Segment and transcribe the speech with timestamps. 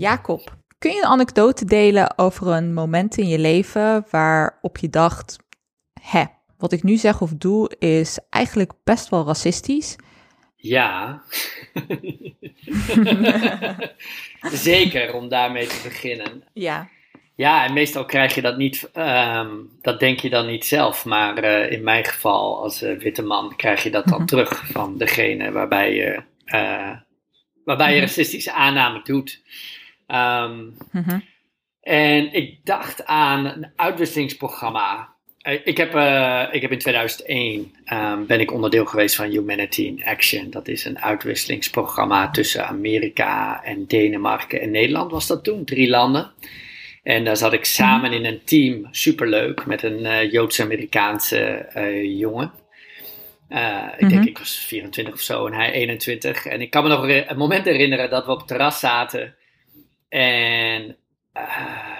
[0.00, 5.36] Jacob, kun je een anekdote delen over een moment in je leven waarop je dacht:
[6.02, 6.24] hè,
[6.58, 9.96] wat ik nu zeg of doe is eigenlijk best wel racistisch?
[10.56, 11.22] Ja,
[14.52, 16.44] zeker om daarmee te beginnen.
[16.52, 16.88] Ja.
[17.36, 19.50] Ja, en meestal krijg je dat niet, ehm,
[19.82, 23.56] dat denk je dan niet zelf, maar eh, in mijn geval als uh, witte man
[23.56, 24.26] krijg je dat dan Mhm.
[24.26, 26.90] terug van degene waarbij je, eh,
[27.64, 28.04] waarbij je Mhm.
[28.06, 29.42] racistische aanname doet.
[30.10, 31.18] Ehm, Mhm.
[31.80, 35.08] en ik dacht aan een uitwisselingsprogramma.
[35.40, 39.82] Eh, Ik heb, eh, ik heb in 2001 ehm, ben ik onderdeel geweest van Humanity
[39.82, 40.50] in Action.
[40.50, 46.30] Dat is een uitwisselingsprogramma tussen Amerika en Denemarken en Nederland was dat toen, drie landen.
[47.02, 51.68] En daar zat ik samen in een team, superleuk, met een eh, Joods-Amerikaanse
[52.18, 52.52] jongen.
[53.98, 54.28] Ik denk Mhm.
[54.28, 56.46] ik was 24 of zo en hij 21.
[56.46, 59.34] En ik kan me nog een moment herinneren dat we op het terras zaten
[60.10, 60.96] en
[61.32, 61.42] eh,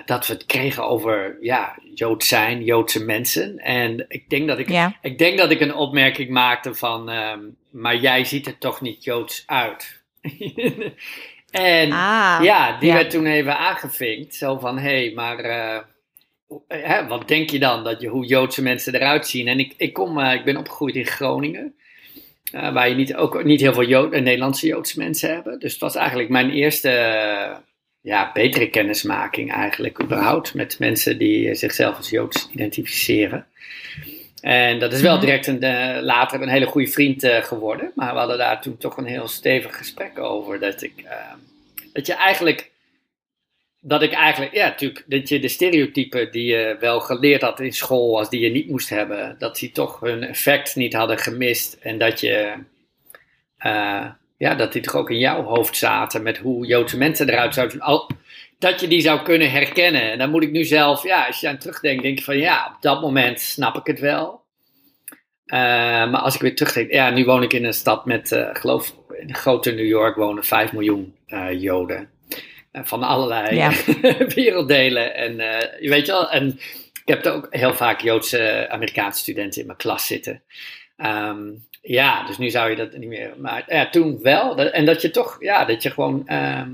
[0.05, 3.59] dat we het kregen over ja, Joods zijn, Joodse mensen.
[3.59, 4.97] En ik denk dat ik, Ja.
[5.03, 9.05] ik, denk dat ik een opmerking maakte van, ehm, maar jij ziet er toch niet
[9.05, 10.03] Joods uit.
[11.51, 12.41] en Ah.
[12.43, 12.95] ja, die ja.
[12.95, 14.35] werd toen even aangevinkt.
[14.35, 15.79] Zo van, hé, hey, maar eh,
[16.69, 19.49] hè, wat denk je dan dat je, hoe Joodse mensen eruit zien?
[19.49, 21.75] En ik, ik, kom, eh, ik ben opgegroeid in Groningen.
[22.53, 25.59] waar je niet, ook niet heel veel Jood, Nederlandse Joodse mensen hebben.
[25.59, 26.91] Dus het was eigenlijk mijn eerste
[28.01, 30.55] ja, betere kennismaking eigenlijk überhaupt.
[30.55, 33.47] Met mensen die zichzelf als Joods identificeren.
[34.41, 35.25] En dat is wel Mhm.
[35.25, 37.93] direct een, eh, later een hele goede vriend eh, geworden.
[37.95, 40.61] Maar we hadden daar toen toch een heel stevig gesprek over.
[40.61, 41.33] Dat ik, eh,
[41.93, 42.71] dat je eigenlijk,
[43.81, 47.73] dat ik eigenlijk, ja natuurlijk, dat je de stereotypen die je wel geleerd had in
[47.73, 51.77] school, als die je niet moest hebben, dat die toch hun effect niet hadden gemist.
[51.81, 52.53] En dat je,
[54.41, 57.77] ja, dat die toch ook in jouw hoofd zaten met hoe Joodse mensen eruit zouden
[57.77, 57.87] zien.
[57.87, 58.11] Al,
[58.59, 60.11] dat je die zou kunnen herkennen.
[60.11, 62.73] En dan moet ik nu zelf, ja, als je aan terugdenkt, denk je van ja,
[62.75, 64.43] op dat moment snap ik het wel.
[65.47, 65.59] Eh,
[66.11, 68.95] maar als ik weer terugdenk, ja, nu woon ik in een stad met, ik geloof,
[69.19, 72.09] in grote New York wonen 5 miljoen eh, Joden.
[72.73, 73.73] Van allerlei Ja.
[74.35, 75.15] werelddelen.
[75.15, 75.37] En
[75.81, 76.49] je weet je wel, en
[76.93, 80.43] ik heb er ook heel vaak Joodse Amerikaanse studenten in mijn klas zitten.
[81.01, 81.49] Ehm,
[81.83, 83.33] ja, dus nu zou je dat niet meer.
[83.39, 84.57] Maar ja, toen wel.
[84.57, 86.71] Dat- en dat je toch, ja, dat je gewoon, ehm,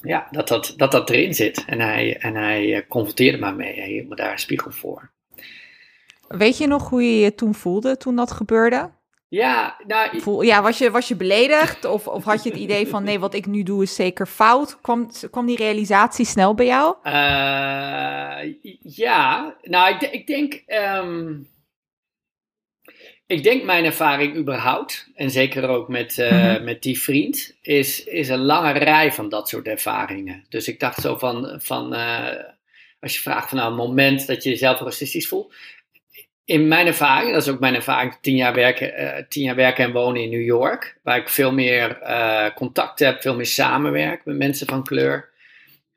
[0.00, 1.64] ja, dat dat, dat dat erin zit.
[1.66, 3.74] En hij, en hij eh, confronteerde me mee.
[3.74, 5.10] Hij hield me daar een spiegel voor.
[6.28, 8.90] Weet je nog hoe je je toen voelde toen dat gebeurde?
[9.28, 11.84] Ja, nou, Voel, ja, was je, was je beledigd?
[11.84, 14.78] Of, of had je het idee van nee, wat ik nu doe is zeker fout?
[14.80, 16.94] Kwam, kwam die realisatie snel bij jou?
[17.02, 20.62] Eh, ja, nou, ik denk.
[20.66, 21.32] ehm,
[23.26, 26.64] ik denk mijn ervaring überhaupt, en zeker ook met, eh, Mhm.
[26.64, 30.44] met die vriend, is, is een lange rij van dat soort ervaringen.
[30.48, 32.28] Dus ik dacht zo van, van eh,
[33.00, 35.54] als je vraagt van nou, een moment dat je jezelf racistisch voelt.
[36.44, 39.84] In mijn ervaring, dat is ook mijn ervaring, tien jaar werken, eh, tien jaar werken
[39.84, 41.98] en wonen in New York, waar ik veel meer
[42.54, 45.32] contact heb, veel meer samenwerk met mensen van kleur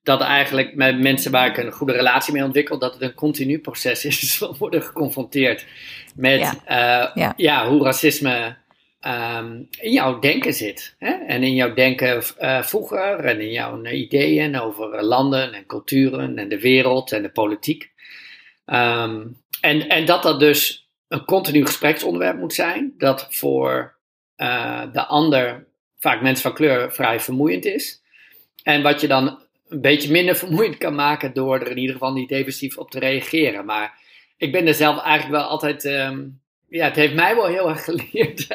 [0.08, 3.60] dat eigenlijk met mensen waar ik een goede relatie mee ontwikkel, dat het een continu
[3.60, 5.66] proces is van worden geconfronteerd
[6.16, 6.54] met Ja.
[6.66, 7.34] eh, Ja.
[7.38, 8.56] ja, hoe racisme
[9.00, 10.96] ehm, in jouw denken zit.
[11.00, 11.12] Hè?
[11.12, 16.38] En in jouw denken eh, vroeger en in jouw eh, ideeën over landen en culturen
[16.38, 17.92] en de wereld en de politiek.
[18.66, 19.26] Ehm,
[19.62, 23.96] en, en dat dat dus een continu gespreksonderwerp moet zijn, dat voor
[24.92, 25.68] de ander,
[26.00, 28.02] vaak mensen van kleur, vrij vermoeiend is.
[28.64, 32.14] En wat je dan een beetje minder vermoeiend kan maken door er in ieder geval
[32.14, 33.66] niet defensief op te reageren.
[33.66, 34.00] Maar
[34.38, 35.86] ik ben er zelf eigenlijk wel altijd.
[35.86, 36.24] ehm,
[36.70, 38.48] ja, het heeft mij wel heel erg geleerd.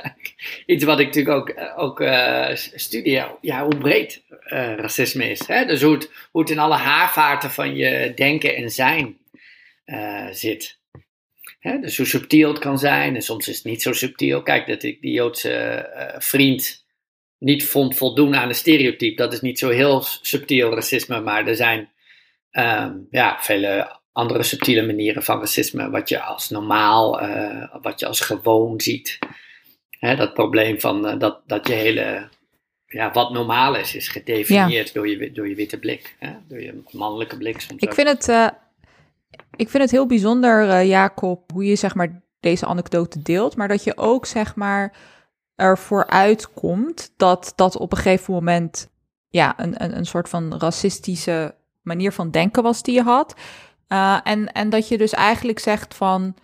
[0.66, 5.46] Iets wat ik natuurlijk ook, eh, ook eh, studie, ja, hoe breed eh, racisme is.
[5.46, 5.64] Hè?
[5.64, 5.98] Dus hoe
[6.32, 9.20] het, in alle haarvaarten van je denken en zijn
[10.30, 10.80] zit.
[11.58, 11.78] Hè?
[11.78, 14.42] Dus hoe subtiel het kan zijn en soms is het niet zo subtiel.
[14.42, 15.86] Kijk, dat ik die Joodse
[16.18, 16.81] vriend
[17.42, 19.16] niet vond voldoen aan een stereotype.
[19.16, 21.90] Dat is niet zo heel subtiel racisme, maar er zijn
[22.50, 28.06] ehm, ja, vele andere subtiele manieren van racisme, wat je als normaal, eh, wat je
[28.06, 29.18] als gewoon ziet.
[29.90, 32.28] Hè, dat probleem van eh, dat, dat je hele,
[32.86, 36.82] ja, wat normaal is, is gedefinieerd door, je, door je witte blik, hè, door je
[36.90, 37.94] mannelijke blik soms Ik ook.
[37.94, 38.48] vind het, eh,
[39.56, 43.84] ik vind het heel bijzonder, Jacob, hoe je zeg maar deze anekdote deelt, maar dat
[43.84, 44.96] je ook zeg maar
[45.56, 48.90] ervoor uitkomt dat dat op een gegeven moment
[49.28, 53.34] ja, een, een, een soort van racistische manier van denken was die je had.
[53.88, 56.34] Uh, en, en dat je dus eigenlijk zegt van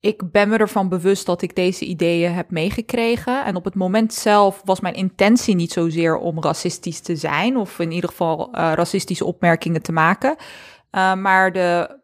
[0.00, 3.44] ik ben me ervan bewust dat ik deze ideeën heb meegekregen.
[3.44, 7.78] En op het moment zelf was mijn intentie niet zozeer om racistisch te zijn, of
[7.78, 10.36] in ieder geval uh, racistische opmerkingen te maken.
[10.92, 11.99] Uh, maar de,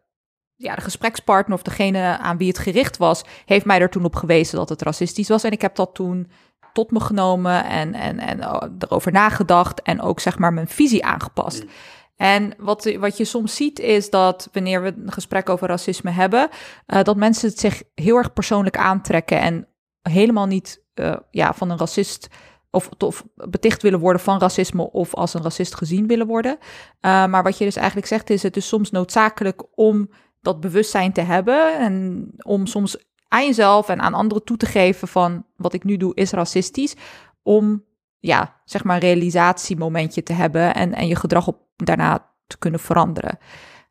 [0.57, 4.15] ja, de gesprekspartner of degene aan wie het gericht was, heeft mij er toen op
[4.15, 5.43] gewezen dat het racistisch was.
[5.43, 6.31] En ik heb dat toen
[6.73, 11.05] tot me genomen en, en, en oh, erover nagedacht en ook zeg maar mijn visie
[11.05, 11.63] aangepast.
[11.63, 11.69] Mm.
[12.15, 16.49] En wat, wat je soms ziet is dat wanneer we een gesprek over racisme hebben,
[16.87, 19.67] uh, dat mensen het zich heel erg persoonlijk aantrekken en
[20.01, 22.27] helemaal niet uh, ja, van een racist
[22.71, 26.57] of, of beticht willen worden van racisme of als een racist gezien willen worden.
[26.61, 30.09] Uh, maar wat je dus eigenlijk zegt is, het is soms noodzakelijk om
[30.47, 32.97] dat bewustzijn te hebben en om soms
[33.27, 36.95] aan jezelf en aan anderen toe te geven van wat ik nu doe is racistisch,
[37.43, 37.83] om
[38.19, 43.37] ja, zeg maar realisatiemomentje te hebben en, en je gedrag op daarna te kunnen veranderen.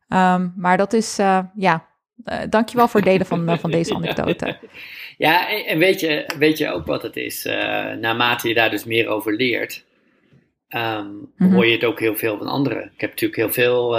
[0.09, 1.85] Um, maar dat is, uh, ja,
[2.25, 4.59] uh, dankjewel voor het delen van, uh, van deze anekdote.
[5.17, 7.43] Ja, en weet je, weet je ook wat het is?
[7.99, 9.85] naarmate je daar dus meer over leert,
[10.69, 11.55] um, mm-hmm.
[11.55, 12.83] hoor je het ook heel veel van anderen.
[12.83, 13.95] Ik heb natuurlijk heel veel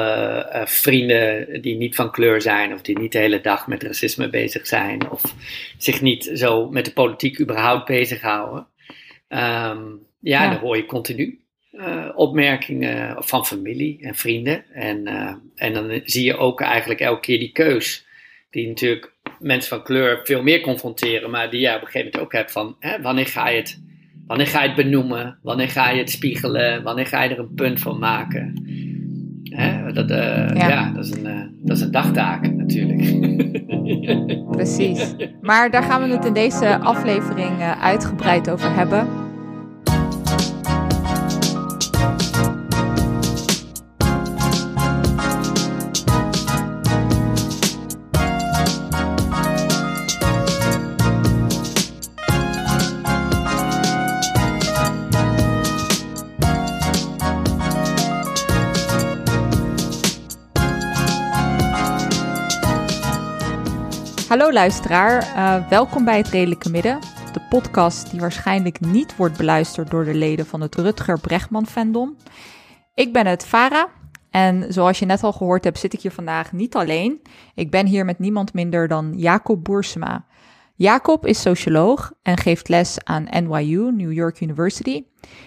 [0.66, 4.66] vrienden die niet van kleur zijn, of die niet de hele dag met racisme bezig
[4.66, 5.34] zijn, of
[5.78, 8.66] zich niet zo met de politiek überhaupt bezighouden.
[9.28, 11.40] Um, ja, ja, dan hoor je continu
[11.72, 14.64] uh, opmerkingen van familie en vrienden.
[14.72, 15.06] En,
[15.54, 18.06] en dan zie je ook eigenlijk elke keer die keus.
[18.50, 22.24] Die natuurlijk mensen van kleur veel meer confronteren, maar die jij op een gegeven moment
[22.24, 23.82] ook hebt van hè, wanneer ga je het.
[24.28, 25.38] Wanneer ga je het benoemen?
[25.42, 26.82] Wanneer ga je het spiegelen?
[26.82, 28.62] Wanneer ga je er een punt van maken?
[29.44, 30.16] Hè, dat, uh,
[30.54, 30.68] ja.
[30.68, 30.92] ja.
[30.92, 33.20] dat, is een, dat is een dagtaak natuurlijk.
[34.50, 35.14] Precies.
[35.42, 39.27] Maar daar gaan we het in deze aflevering uitgebreid over hebben.
[64.28, 66.98] Hallo luisteraar, uh, welkom bij het Redelijke Midden.
[67.32, 72.16] De podcast die waarschijnlijk niet wordt beluisterd door de leden van het Rutger Bregman fandom.
[72.94, 73.88] Ik ben het Vara
[74.30, 77.22] en zoals je net al gehoord hebt zit ik hier vandaag niet alleen.
[77.54, 80.24] Ik ben hier met niemand minder dan Jacob Boersema.
[80.74, 85.04] Jacob is socioloog en geeft les aan NYU, New York University.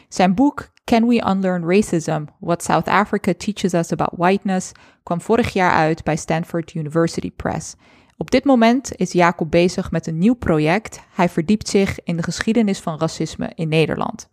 [0.10, 2.24] Zijn boek Can We Unlearn Racism?
[2.40, 4.72] What South Africa Teaches Us About Whiteness
[5.04, 7.76] kwam vorig jaar uit bij Stanford University Press.
[8.22, 11.00] Op dit moment is Jacob bezig met een nieuw project.
[11.14, 14.28] Hij verdiept zich in de geschiedenis van racisme in Nederland.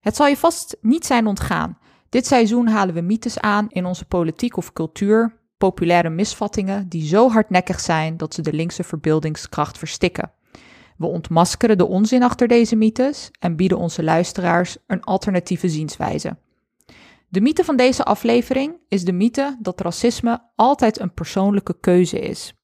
[0.00, 1.78] Het zal je vast niet zijn ontgaan.
[2.08, 7.30] Dit seizoen halen we mythes aan in onze politiek of cultuur, populaire misvattingen die zo
[7.30, 10.32] hardnekkig zijn dat ze de linkse verbeeldingskracht verstikken.
[10.96, 16.36] We ontmaskeren de onzin achter deze mythes en bieden onze luisteraars een alternatieve zienswijze.
[17.28, 22.54] De mythe van deze aflevering is de mythe dat racisme altijd een persoonlijke keuze is.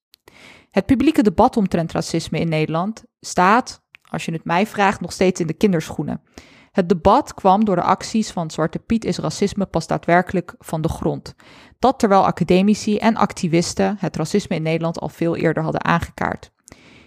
[0.71, 5.41] Het publieke debat omtrent racisme in Nederland staat, als je het mij vraagt, nog steeds
[5.41, 6.23] in de kinderschoenen.
[6.71, 10.89] Het debat kwam door de acties van Zwarte Piet is racisme pas daadwerkelijk van de
[10.89, 11.35] grond.
[11.79, 16.51] Dat terwijl academici en activisten het racisme in Nederland al veel eerder hadden aangekaart.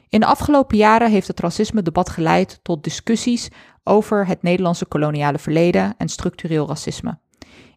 [0.10, 3.50] In de afgelopen jaren heeft het racisme-debat geleid tot discussies
[3.83, 7.19] over het Nederlandse koloniale verleden en structureel racisme.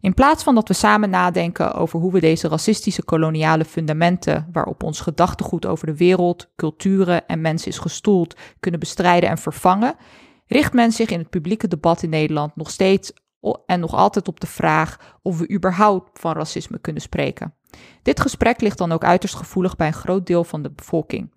[0.01, 4.83] In plaats van dat we samen nadenken over hoe we deze racistische koloniale fundamenten, waarop
[4.83, 9.95] ons gedachtegoed over de wereld, culturen en mensen is gestoeld, kunnen bestrijden en vervangen,
[10.47, 13.11] richt men zich in het publieke debat in Nederland nog steeds
[13.65, 17.53] en nog altijd op de vraag of we überhaupt van racisme kunnen spreken.
[18.01, 21.31] Dit gesprek ligt dan ook uiterst gevoelig bij een groot deel van de bevolking.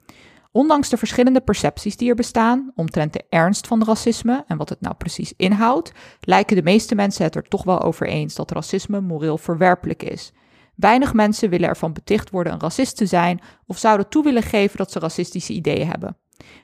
[0.52, 4.80] Ondanks de verschillende percepties die er bestaan omtrent de ernst van racisme en wat het
[4.80, 9.00] nou precies inhoudt, lijken de meeste mensen het er toch wel over eens dat racisme
[9.00, 10.32] moreel verwerpelijk is.
[10.74, 14.76] Weinig mensen willen ervan beticht worden een racist te zijn of zouden toe willen geven
[14.76, 16.16] dat ze racistische ideeën hebben.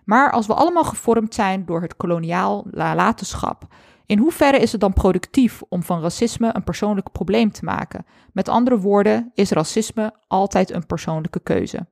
[0.05, 3.67] Maar als we allemaal gevormd zijn door het koloniaal nalatenschap,
[4.07, 8.07] in hoeverre is het dan productief om van racisme een persoonlijk probleem te maken?
[8.33, 11.87] Met andere woorden, is racisme altijd een persoonlijke keuze?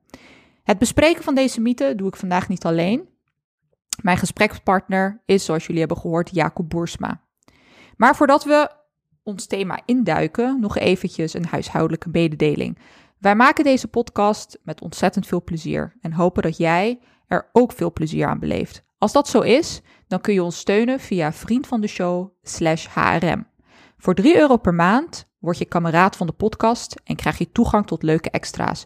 [0.64, 3.09] Het bespreken van deze mythe doe ik vandaag niet alleen.
[4.02, 7.21] Mijn gesprekspartner is, zoals jullie hebben gehoord, Jacob Boersma.
[7.97, 8.71] Maar voordat we
[9.23, 12.78] ons thema induiken, nog eventjes een huishoudelijke mededeling.
[13.18, 17.92] Wij maken deze podcast met ontzettend veel plezier en hopen dat jij er ook veel
[17.92, 18.85] plezier aan beleeft.
[18.99, 22.87] Als dat zo is, dan kun je ons steunen via vriend van de show slash
[22.94, 23.47] HRM.
[23.97, 27.87] Voor 3 euro per maand word je kameraad van de podcast en krijg je toegang
[27.87, 28.85] tot leuke extra's.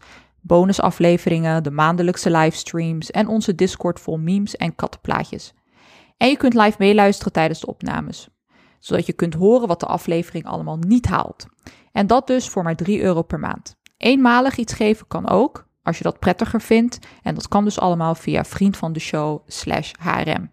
[0.49, 5.55] Bonusafleveringen, de maandelijkse livestreams en onze Discord vol memes en kattenplaatjes.
[6.17, 8.28] En je kunt live meeluisteren tijdens de opnames,
[8.78, 11.47] zodat je kunt horen wat de aflevering allemaal niet haalt.
[11.93, 13.76] En dat dus voor maar 3 euro per maand.
[13.97, 16.99] Eenmalig iets geven kan ook, als je dat prettiger vindt.
[17.23, 20.50] En dat kan dus allemaal via vriend van de show slash HRM.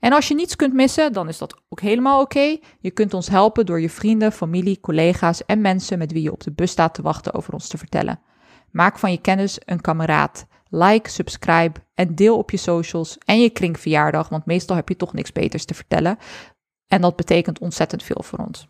[0.00, 2.58] En als je niets kunt missen, dan is dat ook helemaal oké.
[2.78, 6.42] Je kunt ons helpen door je vrienden, familie, collega's en mensen met wie je op
[6.42, 8.20] de bus staat te wachten over ons te vertellen.
[8.74, 10.46] Maak van je kennis een kameraad.
[10.68, 15.12] Like, subscribe en deel op je socials en je kringverjaardag, want meestal heb je toch
[15.12, 16.18] niks beters te vertellen.
[16.88, 18.68] En dat betekent ontzettend veel voor ons.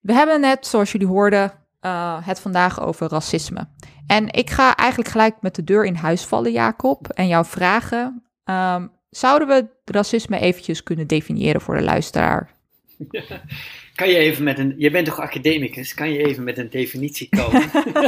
[0.00, 3.68] We hebben net, zoals jullie hoorden, uh, het vandaag over racisme.
[4.06, 8.24] En ik ga eigenlijk gelijk met de deur in huis vallen, Jacob, en jou vragen:
[8.44, 12.54] um, zouden we racisme eventjes kunnen definiëren voor de luisteraar?
[13.96, 14.74] Kan je even met een.
[14.76, 15.94] Je bent toch academicus?
[15.94, 17.62] Kan je even met een definitie komen?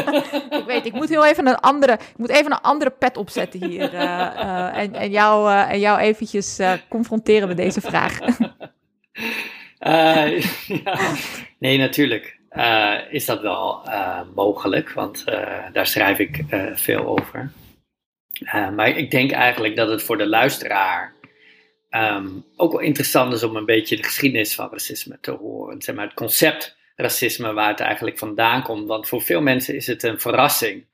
[0.60, 1.92] ik weet, ik moet heel even een andere.
[1.92, 3.94] Ik moet even een andere pet opzetten hier.
[3.94, 8.18] Uh, uh, en, en, jou, uh, en jou eventjes confronteren met deze vraag.
[10.84, 11.14] ja.
[11.58, 12.38] Nee, natuurlijk.
[13.10, 13.88] is dat wel
[14.34, 15.24] mogelijk, want
[15.72, 17.52] daar schrijf ik veel over.
[18.52, 21.14] maar ik denk eigenlijk dat het voor de luisteraar
[21.90, 25.82] um, ook wel interessant is om een beetje de geschiedenis van racisme te horen.
[25.82, 28.86] Zeg maar, het concept racisme, waar het eigenlijk vandaan komt.
[28.86, 30.84] Want voor veel mensen is het een verrassing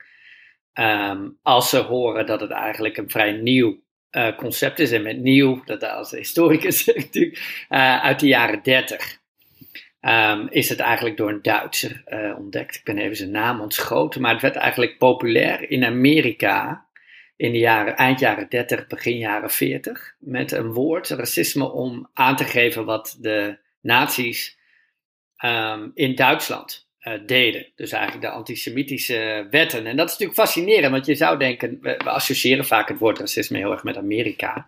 [0.73, 4.91] um, als ze horen dat het eigenlijk een vrij nieuw uh, concept is.
[4.91, 9.17] En met nieuw, dat als historicus natuurlijk, uh, uit de jaren 30.
[10.01, 12.75] Um, is het eigenlijk door een Duitser uh, ontdekt.
[12.75, 16.84] Ik ben even zijn naam ontschoten, maar het werd eigenlijk populair in Amerika
[17.35, 22.35] in de jaren, eind jaren 30, begin jaren 40, met een woord, racisme, om aan
[22.35, 24.57] te geven wat de nazi's
[25.45, 27.67] um, in Duitsland uh, deden.
[27.75, 29.85] Dus eigenlijk de antisemitische wetten.
[29.85, 33.19] En dat is natuurlijk fascinerend, want je zou denken, we, we associëren vaak het woord
[33.19, 34.67] racisme heel erg met Amerika.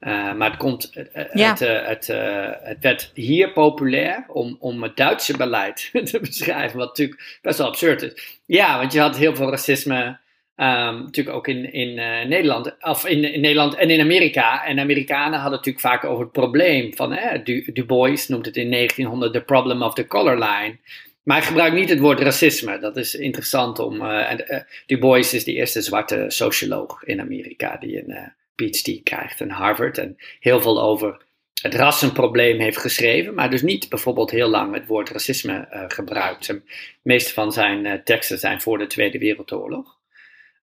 [0.00, 1.50] Uh, maar het, komt, uh, ja.
[1.50, 2.06] het, het,
[2.62, 7.66] het, werd hier populair om, om het Duitse beleid te beschrijven, wat natuurlijk best wel
[7.66, 8.40] absurd is.
[8.46, 10.18] Ja, want je had heel veel racisme
[10.60, 14.64] Um, natuurlijk ook in, in uh, Nederland, of in, in, Nederland en in Amerika.
[14.64, 18.70] En Amerikanen hadden natuurlijk vaak over het probleem van, du, du Bois noemt het in
[18.70, 20.78] 1900 the problem of the color line.
[21.22, 22.78] Maar hij gebruikt niet het woord racisme.
[22.78, 24.02] Dat is interessant om.
[24.02, 29.40] Uh, uh, du Bois is de eerste zwarte socioloog in Amerika die een PhD krijgt
[29.40, 29.98] in Harvard.
[29.98, 31.22] En heel veel over
[31.62, 36.46] het rassenprobleem heeft geschreven, maar dus niet bijvoorbeeld heel lang het woord racisme gebruikt.
[36.46, 36.62] De
[37.02, 39.97] meeste van zijn teksten zijn voor de Tweede Wereldoorlog.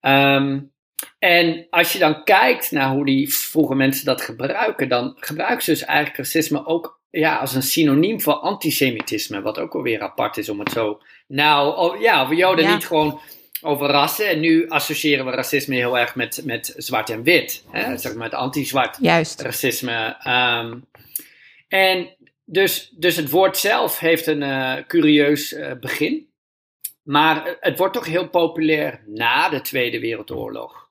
[0.07, 0.73] Um,
[1.19, 5.71] en als je dan kijkt naar hoe die vroege mensen dat gebruiken, dan gebruiken ze
[5.71, 10.49] dus eigenlijk racisme ook ja, als een synoniem voor antisemitisme, wat ook alweer apart is
[10.49, 11.01] om het zo.
[11.27, 13.19] Nou, oh, ja, we joden niet gewoon
[13.61, 14.29] over rassen.
[14.29, 17.63] En nu associëren we racisme heel erg met, met zwart en wit.
[17.71, 17.97] Hè?
[17.97, 18.97] Zeg maar met anti-zwart
[19.41, 20.17] racisme.
[20.27, 20.85] Um,
[21.67, 26.27] en dus, dus het woord zelf heeft een uh, curieus uh, begin.
[27.05, 30.89] Maar het wordt toch heel populair na de Tweede Wereldoorlog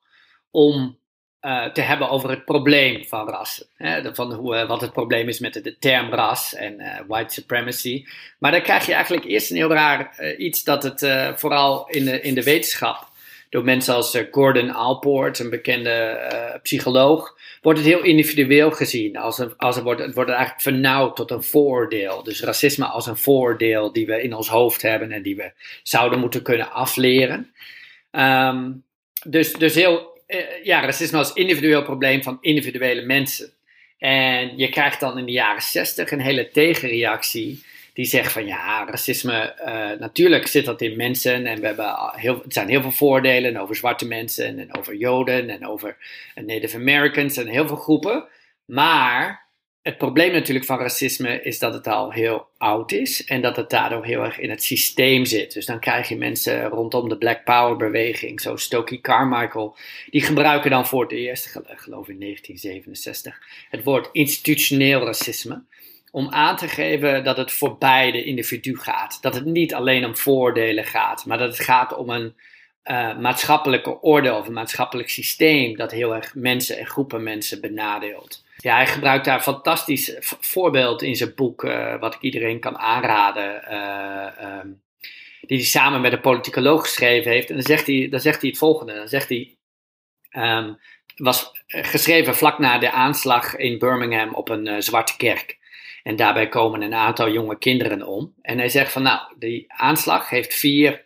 [0.51, 0.97] om
[1.41, 3.65] uh, te hebben over het probleem van rassen.
[3.75, 7.33] Hè, van hoe, uh, wat het probleem is met de, term ras en uh, white
[7.33, 8.05] supremacy.
[8.39, 11.07] Maar dan krijg je eigenlijk eerst een heel raar iets dat het
[11.39, 13.07] vooral in de, in de wetenschap
[13.49, 17.34] door mensen als Gordon Alport, een bekende psycholoog,
[17.65, 19.17] wordt het heel individueel gezien.
[19.17, 22.23] Als een, als wordt, het wordt eigenlijk vernauwd tot een vooroordeel.
[22.23, 25.51] Dus racisme als een vooroordeel die we in ons hoofd hebben en die we
[25.83, 27.53] zouden moeten kunnen afleren.
[28.11, 28.83] Um,
[29.27, 33.49] dus, dus heel, uh, ja, racisme als individueel probleem van individuele mensen.
[33.97, 37.63] En je krijgt dan in de jaren zestig een hele tegenreactie
[37.95, 42.41] die zegt van ja, racisme, uh, natuurlijk zit dat in mensen en we hebben heel,
[42.43, 45.97] het zijn heel veel voordelen over zwarte mensen en over Joden en over
[46.45, 48.27] Native Americans en heel veel groepen.
[48.65, 49.45] Maar
[49.81, 53.69] het probleem natuurlijk van racisme is dat het al heel oud is en dat het
[53.69, 55.53] daardoor heel erg in het systeem zit.
[55.53, 59.75] Dus dan krijg je mensen rondom de Black Power beweging, zo Stokely Carmichael,
[60.09, 65.63] die gebruiken dan voor het eerst, geloof ik in 1967, het woord institutioneel racisme
[66.15, 69.17] om aan te geven dat het voorbij de individu gaat.
[69.21, 72.35] Dat het niet alleen om voordelen gaat, maar dat het gaat om een
[72.83, 78.43] uh, maatschappelijke orde of een maatschappelijk systeem dat heel erg mensen en groepen mensen benadeelt.
[78.57, 82.77] Ja, hij gebruikt daar een fantastisch voorbeeld in zijn boek, uh, wat ik iedereen kan
[82.77, 84.81] aanraden, uh, um,
[85.41, 87.49] die hij samen met een politicoloog geschreven heeft.
[87.49, 89.55] En dan zegt hij, dan zegt hij het volgende, dan zegt hij,
[90.31, 90.79] um,
[91.15, 95.63] was geschreven vlak na de aanslag in Birmingham op een zwarte kerk.
[96.05, 98.33] En daarbij komen een aantal jonge kinderen om.
[98.41, 101.05] En hij zegt van nou, die aanslag heeft vier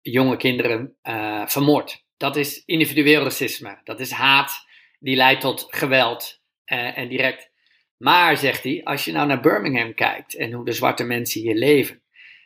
[0.00, 2.04] jonge kinderen uh, vermoord.
[2.16, 3.80] Dat is individueel racisme.
[3.84, 4.66] Dat is haat
[4.98, 7.50] die leidt tot geweld uh, en direct.
[7.96, 11.54] Maar, zegt hij, als je nou naar Birmingham kijkt en hoe de zwarte mensen hier
[11.54, 12.02] leven.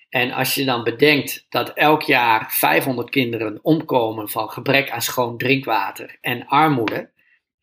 [0.09, 5.39] En als je dan bedenkt dat elk jaar 500 kinderen omkomen van gebrek aan schoon
[5.39, 7.11] drinkwater en armoede.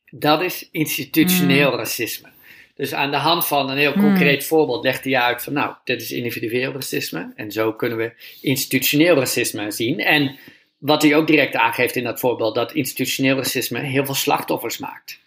[0.06, 1.78] Dat is institutioneel mm.
[1.78, 2.30] racisme.
[2.76, 4.02] Dus aan de hand van een heel hmm.
[4.02, 7.34] concreet voorbeeld legt hij uit van nou, dit is individueel racisme.
[7.36, 10.00] En zo kunnen we institutioneel racisme zien.
[10.00, 10.38] En
[10.78, 15.20] wat hij ook direct aangeeft in dat voorbeeld, dat institutioneel racisme heel veel slachtoffers maakt.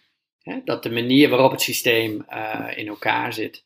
[0.65, 3.63] dat de manier waarop het systeem uh, in elkaar zit.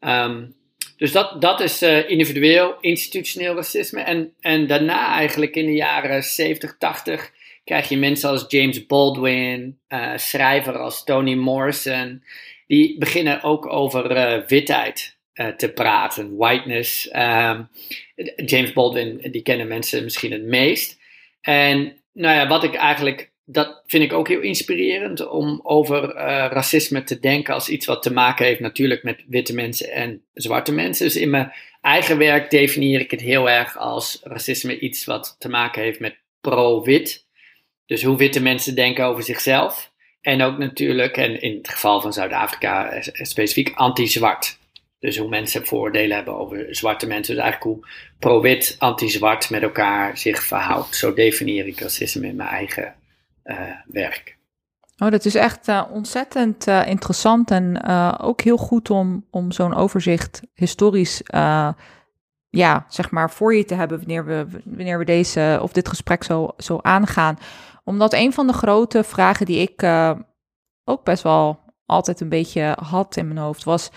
[0.00, 0.54] Um,
[0.96, 4.00] dus dat, dat is uh, individueel institutioneel racisme.
[4.00, 7.32] En, en daarna eigenlijk in de jaren 70, 80
[7.64, 12.22] krijg je mensen als James Baldwin, uh, schrijver als Toni Morrison
[12.70, 17.10] die beginnen ook over uh, witheid uh, te praten, whiteness.
[17.16, 17.68] Um,
[18.46, 20.98] James Baldwin, die kennen mensen misschien het meest.
[21.40, 26.20] En nou ja, wat ik eigenlijk, dat vind ik ook heel inspirerend om over uh,
[26.50, 30.72] racisme te denken als iets wat te maken heeft natuurlijk met witte mensen en zwarte
[30.72, 31.04] mensen.
[31.04, 35.48] Dus in mijn eigen werk definieer ik het heel erg als racisme iets wat te
[35.48, 37.26] maken heeft met pro-wit.
[37.86, 39.89] Dus hoe witte mensen denken over zichzelf.
[40.20, 44.58] En ook natuurlijk, en in het geval van Zuid-Afrika eh, specifiek, anti-zwart.
[44.98, 47.34] Dus hoe mensen voordelen hebben over zwarte mensen.
[47.34, 50.96] Dus eigenlijk hoe pro-wit, anti-zwart met elkaar zich verhoudt.
[50.96, 52.94] Zo definieer ik racisme in mijn eigen
[53.44, 54.38] uh, werk.
[54.98, 57.84] Oh, dat is echt ontzettend interessant en
[58.20, 61.22] ook heel goed om, om zo'n overzicht historisch
[62.50, 66.24] ja, zeg maar, voor je te hebben wanneer we, wanneer we deze of dit gesprek
[66.24, 67.38] zo, zo aangaan
[67.90, 70.12] omdat een van de grote vragen die ik uh,
[70.84, 73.90] ook best wel altijd een beetje had in mijn hoofd was.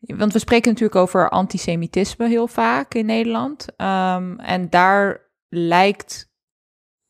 [0.00, 3.66] Want we spreken natuurlijk over antisemitisme heel vaak in Nederland.
[3.76, 6.32] Um, en daar lijkt.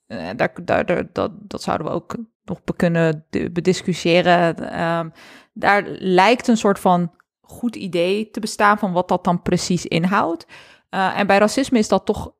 [0.06, 4.80] Uh, daar, daar, dat, dat zouden we ook nog kunnen bediscussiëren.
[4.82, 5.12] Um,
[5.52, 10.46] daar lijkt een soort van goed idee te bestaan van wat dat dan precies inhoudt.
[10.90, 12.32] Uh, en bij racisme is dat toch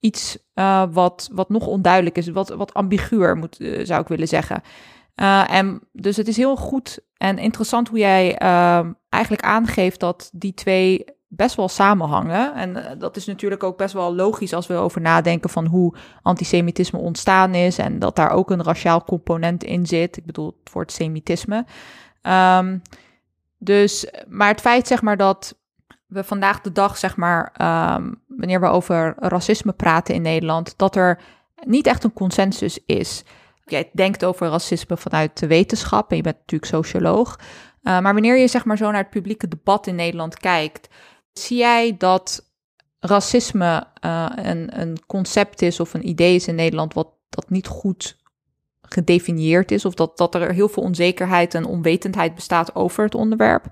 [0.00, 4.28] iets uh, wat, wat nog onduidelijk is, wat, wat ambiguur moet, uh, zou ik willen
[4.28, 4.62] zeggen.
[5.16, 10.30] Uh, en dus het is heel goed en interessant hoe jij ehm, eigenlijk aangeeft dat
[10.32, 12.54] die twee best wel samenhangen.
[12.54, 16.98] En dat is natuurlijk ook best wel logisch als we over nadenken van hoe antisemitisme
[16.98, 20.16] ontstaan is en dat daar ook een raciaal component in zit.
[20.16, 21.64] Ik bedoel het woord semitisme.
[22.22, 22.82] Um,
[23.58, 25.58] dus, maar het feit zeg maar dat
[26.10, 27.52] we vandaag de dag, zeg maar,
[27.96, 31.20] um, wanneer we over racisme praten in Nederland, dat er
[31.64, 33.24] niet echt een consensus is.
[33.64, 37.38] Jij denkt over racisme vanuit de wetenschap en je bent natuurlijk socioloog.
[37.38, 40.88] Uh, maar wanneer je zeg maar zo naar het publieke debat in Nederland kijkt,
[41.32, 42.48] zie jij dat
[43.00, 47.66] racisme uh, een, een concept is of een idee is in Nederland wat dat niet
[47.66, 48.18] goed
[48.82, 53.66] gedefinieerd is, of dat, dat er heel veel onzekerheid en onwetendheid bestaat over het onderwerp?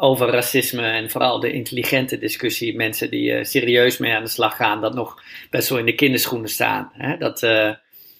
[0.00, 4.56] Over racisme en vooral de intelligente discussie, mensen die uh, serieus mee aan de slag
[4.56, 6.90] gaan, dat nog best wel in de kinderschoenen staan.
[6.92, 7.16] Hè?
[7.16, 7.74] Dat, uh,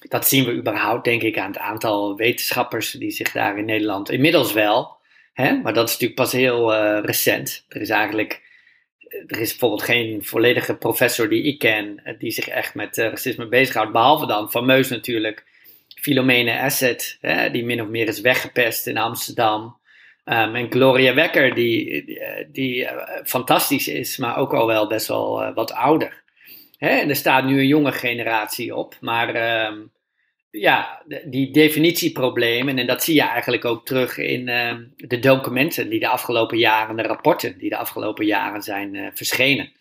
[0.09, 4.11] dat zien we überhaupt, denk ik, aan het aantal wetenschappers die zich daar in Nederland
[4.11, 4.97] inmiddels wel,
[5.33, 5.57] hè?
[5.57, 7.65] maar dat is natuurlijk pas heel uh, recent.
[7.69, 8.43] Er is eigenlijk,
[9.27, 13.93] er is bijvoorbeeld geen volledige professor die ik ken die zich echt met racisme bezighoudt,
[13.93, 15.45] behalve dan fameus natuurlijk
[16.01, 17.51] Philomene Asset, hè?
[17.51, 19.77] die min of meer is weggepest in Amsterdam.
[20.31, 22.05] Um, en Gloria Wekker, die,
[22.53, 26.23] die, eh, fantastisch is, maar ook al wel best wel uh, wat ouder.
[26.77, 26.89] Hè?
[26.89, 29.91] En er staat nu een jonge generatie op, maar um,
[30.51, 36.01] ja, die definitieproblemen, en dat zie je eigenlijk ook terug in uh, de documenten die
[36.01, 39.73] de afgelopen jaren, de rapporten die de afgelopen jaren zijn uh, verschenen.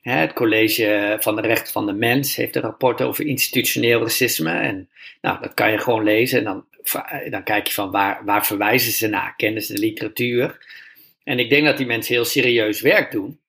[0.00, 4.52] Hè, het College van de Rechten van de Mens heeft een rapport over institutioneel racisme.
[4.52, 4.88] En
[5.20, 6.77] nou, dat kan je gewoon lezen en dan eh,
[7.30, 9.36] dan kijk je van waar, waar verwijzen ze naar?
[9.36, 10.66] Kennen ze de literatuur?
[11.24, 13.40] En ik denk dat die mensen heel serieus werk doen.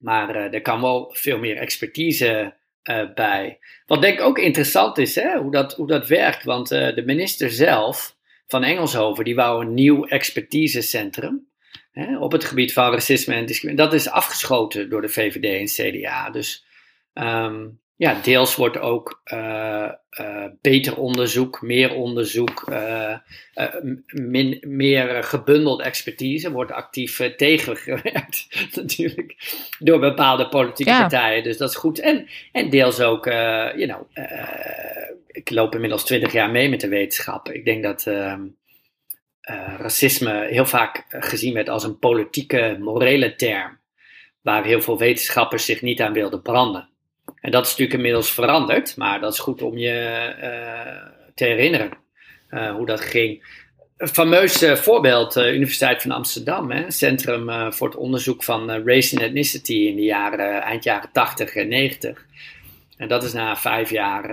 [0.00, 2.54] Maar uh, er kan wel veel meer expertise
[2.90, 3.58] uh, bij.
[3.86, 6.44] Wat denk ik ook interessant is, hè, hoe, dat, hoe dat werkt.
[6.44, 11.46] Want uh, de minister zelf van Engelshoven, die wou een nieuw expertisecentrum.
[11.92, 13.90] Hè, op het gebied van racisme en discriminatie.
[13.90, 16.30] Dat is afgeschoten door de VVD en CDA.
[16.30, 16.66] Dus
[17.14, 19.88] um, ja, deels wordt ook uh,
[20.20, 23.16] uh, beter onderzoek, meer onderzoek, uh,
[24.06, 29.36] min, meer gebundeld expertise wordt actief tegengewerkt, natuurlijk,
[29.78, 31.42] door bepaalde politieke partijen.
[31.42, 32.00] Dus dat is goed.
[32.00, 34.26] En, en deels ook, you know,
[35.26, 37.48] ik loop inmiddels twintig jaar mee met de wetenschap.
[37.48, 38.46] Ik denk dat ehm,
[39.78, 43.78] racisme heel vaak gezien werd als een politieke, morele term,
[44.40, 46.88] waar heel veel wetenschappers zich niet aan wilden branden.
[47.40, 50.34] En dat is natuurlijk inmiddels veranderd, maar dat is goed om je
[51.34, 51.90] te herinneren
[52.48, 53.56] hoe dat ging.
[53.96, 59.24] Een fameus voorbeeld, uh, Universiteit van Amsterdam, hè, Centrum voor het onderzoek van race and
[59.24, 62.26] ethnicity in de jaren, eind jaren 80 en 90.
[62.96, 64.32] En dat is na vijf jaar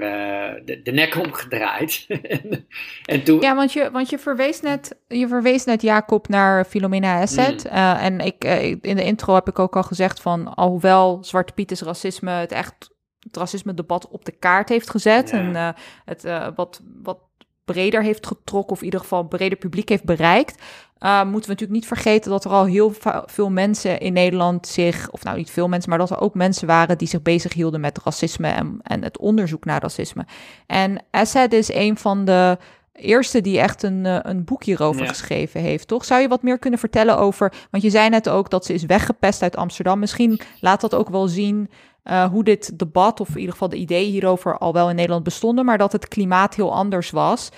[0.65, 2.07] de, de, nek omgedraaid.
[3.05, 3.41] en toen...
[3.41, 7.63] Ja, want je, want je, verwees net, je verwees net Jacob naar Philomena Asset.
[7.63, 7.71] Mm.
[7.77, 8.43] en ik,
[8.81, 12.94] in de intro heb ik ook al gezegd van, alhoewel Zwarte Pieters racisme het echt
[13.25, 15.31] het racisme-debat op de kaart heeft gezet.
[15.31, 16.23] En het
[16.55, 17.17] wat, wat
[17.65, 20.61] breder heeft getrokken, of in ieder geval een breder publiek heeft bereikt,
[20.99, 22.93] uh, moeten we natuurlijk niet vergeten dat er al heel
[23.25, 26.67] veel mensen in Nederland zich, of nou niet veel mensen, maar dat er ook mensen
[26.67, 30.25] waren die zich bezig hielden met racisme en, en het onderzoek naar racisme.
[30.65, 32.57] En Assad is een van de
[32.93, 36.05] eerste die echt een, eh, een boek hierover geschreven heeft, toch?
[36.05, 38.85] Zou je wat meer kunnen vertellen over, want je zei net ook dat ze is
[38.85, 39.99] weggepest uit Amsterdam.
[39.99, 41.69] Misschien laat dat ook wel zien
[42.09, 45.23] uh, hoe dit debat, of in ieder geval de ideeën hierover al wel in Nederland
[45.23, 47.49] bestonden, maar dat het klimaat heel anders was.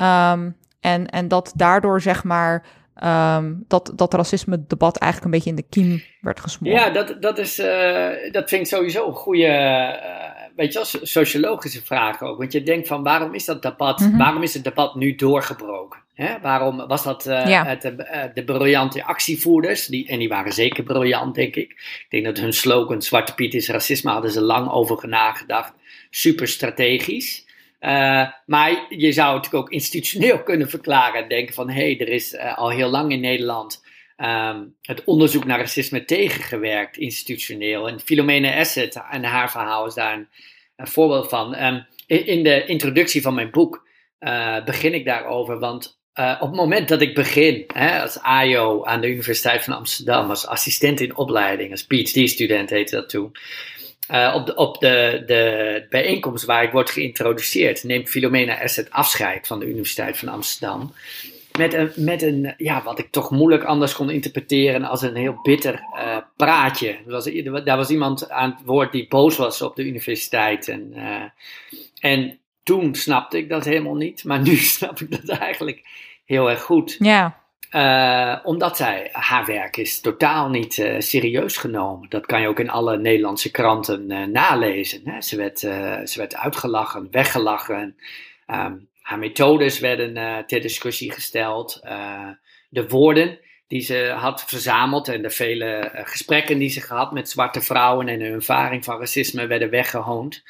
[0.00, 2.66] Um, en, en dat daardoor zeg maar
[3.04, 6.74] um, dat, dat racisme-debat eigenlijk een beetje in de kiem werd gesmoord.
[6.74, 10.29] Ja, dat, dat, is, uh, dat vind ik sowieso een goede, uh,
[10.60, 12.38] weet je wel, sociologische vraag ook.
[12.38, 14.18] Want je denkt van waarom is dat debat, mm -hmm.
[14.18, 16.00] waarom is het debat nu doorgebroken?
[16.14, 16.40] Hè?
[16.40, 17.64] Waarom was dat uh, ja.
[17.64, 19.86] het, uh, de briljante actievoerders?
[19.86, 21.70] Die, en die waren zeker briljant, denk ik.
[21.70, 25.72] Ik denk dat hun slogan Zwarte Piet is racisme hadden ze lang over nagedacht.
[26.10, 27.46] Super strategisch.
[27.80, 32.08] Uh, maar je zou het ook institutioneel kunnen verklaren en denken van hé, hey, er
[32.08, 33.82] is al heel lang in Nederland
[34.22, 37.88] um, het onderzoek naar racisme tegengewerkt, institutioneel.
[37.88, 40.28] En Philomena Asset en haar verhaal is daar een,
[40.76, 41.62] voorbeeld van.
[41.64, 43.88] Um, in, de introductie van mijn boek
[44.64, 49.00] begin ik daarover, want uh, op het moment dat ik begin hè, als AIO aan
[49.00, 53.32] de Universiteit van Amsterdam, als assistent in opleiding, als PhD-student heette dat toen,
[54.10, 59.46] uh, op, de, op de, de bijeenkomst waar ik word geïntroduceerd, neemt Philomena Asset afscheid
[59.46, 60.94] van de Universiteit van Amsterdam.
[61.60, 65.38] Met een, met een, ja, wat ik toch moeilijk anders kon interpreteren als een heel
[65.42, 66.96] bitter uh, praatje.
[67.06, 67.24] Was,
[67.64, 70.68] daar was iemand aan het woord die boos was op de universiteit.
[70.68, 70.94] En,
[72.00, 75.82] en toen snapte ik dat helemaal niet, maar nu snap ik dat eigenlijk
[76.24, 76.96] heel erg goed.
[76.98, 77.38] Ja.
[77.70, 82.08] Uh, omdat zij, haar werk is totaal niet uh, serieus genomen.
[82.08, 85.00] Dat kan je ook in alle Nederlandse kranten uh, nalezen.
[85.04, 85.20] Hè?
[85.20, 87.96] Ze, werd, ze werd uitgelachen, weggelachen.
[88.46, 91.80] Um, haar methodes werden ter discussie gesteld.
[92.68, 93.38] de woorden
[93.70, 98.20] die ze had verzameld en de vele gesprekken die ze gehad met zwarte vrouwen en
[98.20, 100.42] hun ervaring van racisme werden weggehoond.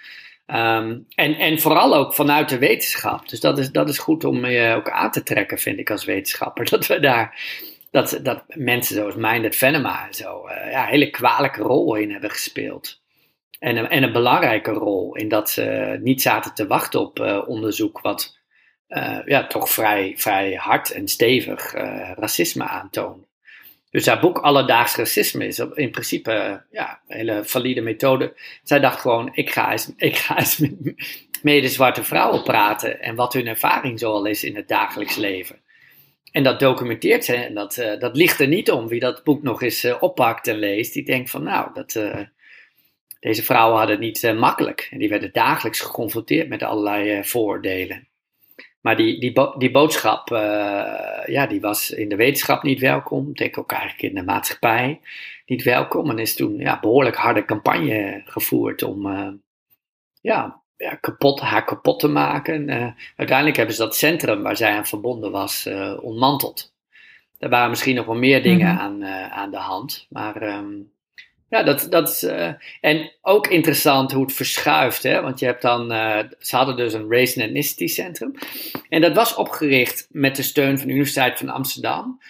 [0.47, 3.29] Um, en, en vooral ook vanuit de wetenschap.
[3.29, 6.05] Dus dat is, dat is goed om je ook aan te trekken, vind ik als
[6.05, 6.69] wetenschapper.
[6.71, 7.41] Dat we daar,
[7.91, 12.31] dat, dat mensen zoals Minded Venema en zo, ja, een hele kwalijke rol in hebben
[12.31, 13.01] gespeeld.
[13.59, 18.01] En een, en een belangrijke rol in dat ze niet zaten te wachten op onderzoek
[18.01, 18.40] wat
[18.91, 21.73] uh, ja, toch vrij, vrij hard en stevig
[22.17, 23.29] racisme aantoont.
[23.91, 28.35] Dus haar boek Alledaags Racisme is in principe ja, een hele valide methode.
[28.63, 30.73] Zij dacht gewoon, ik ga eens, ik ga eens met
[31.43, 35.59] mede zwarte vrouwen praten en wat hun ervaring zoal is in het dagelijks leven.
[36.33, 38.89] En dat documenteert ze en dat, uh, dat ligt er niet om.
[38.89, 41.93] Wie dat boek nog eens oppakt en leest, die denkt van nou, dat,
[43.21, 44.89] deze vrouwen hadden het niet makkelijk.
[44.91, 48.09] En die werden dagelijks geconfronteerd met allerlei vooroordelen.
[48.81, 50.39] Maar die, die, die boodschap, uh,
[51.27, 53.29] ja, die was in de wetenschap niet welkom.
[53.29, 55.01] Ik denk ook eigenlijk in de maatschappij
[55.47, 56.11] niet welkom.
[56.11, 59.29] En is toen ja, behoorlijk harde campagne gevoerd om uh,
[60.21, 62.69] ja, ja, kapot, haar kapot te maken.
[62.69, 65.69] Uh, uiteindelijk hebben ze dat centrum waar zij aan verbonden was
[66.01, 66.73] ontmanteld.
[67.39, 69.05] Er waren misschien nog wel meer dingen mm -hmm.
[69.05, 70.07] aan, aan de hand.
[70.09, 70.93] Maar um,
[71.51, 72.25] ja, dat, dat is.
[72.25, 75.03] Uh, en ook interessant hoe het verschuift.
[75.03, 75.21] Hè?
[75.23, 75.93] Want je hebt dan.
[75.93, 78.35] Uh, ze hadden dus een Race and Ethnicity Centrum.
[78.89, 82.21] En dat was opgericht met de steun van de Universiteit van Amsterdam.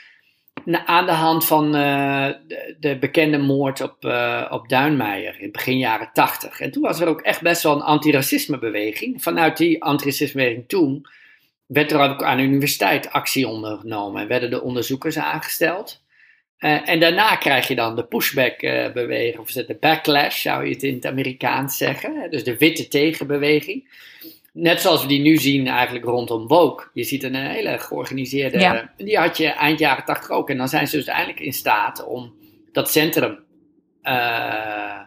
[0.84, 3.96] Aan de hand van uh, de, de, bekende moord op,
[4.50, 6.60] op Duinmeijer in begin jaren tachtig.
[6.60, 9.22] En toen was er ook echt best wel een antiracismebeweging.
[9.22, 11.06] Vanuit die antiracismebeweging toen
[11.66, 14.22] werd er ook aan de universiteit actie ondergenomen.
[14.22, 15.99] En werden de onderzoekers aangesteld.
[16.60, 20.82] Uh, en daarna krijg je dan de pushback-beweging, uh, of de backlash zou je het
[20.82, 22.30] in het Amerikaans zeggen.
[22.30, 23.88] Dus de witte tegenbeweging.
[24.52, 26.88] Net zoals we die nu zien eigenlijk rondom woke.
[26.92, 28.92] Je ziet een hele georganiseerde, ja.
[28.96, 30.50] die had je eind jaren tachtig ook.
[30.50, 32.34] En dan zijn ze dus uiteindelijk in staat om
[32.72, 33.38] dat centrum
[34.02, 35.00] uh,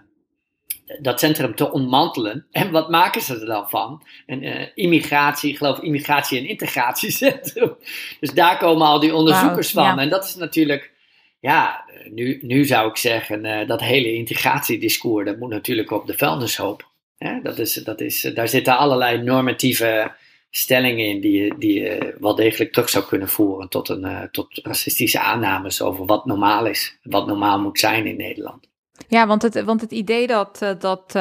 [0.99, 2.45] dat centrum te ontmantelen.
[2.51, 4.03] En wat maken ze er dan van?
[4.25, 7.75] Een uh, immigratie, ik geloof immigratie- en integratiecentrum.
[8.19, 9.99] Dus daar komen al die onderzoekers van.
[9.99, 10.91] En dat is natuurlijk,
[11.43, 16.17] ja, nu, nu zou ik zeggen, uh, dat hele integratiediscours, dat moet natuurlijk op de
[16.17, 16.91] vuilnishoop.
[17.17, 20.11] Ja, dat is, dat is, daar zitten allerlei normatieve
[20.49, 24.59] stellingen in die je, die je wel degelijk terug zou kunnen voeren tot, een, tot
[24.63, 28.69] racistische aannames over wat normaal is, wat normaal moet zijn in Nederland.
[29.07, 31.11] Ja, want het, want het idee dat, dat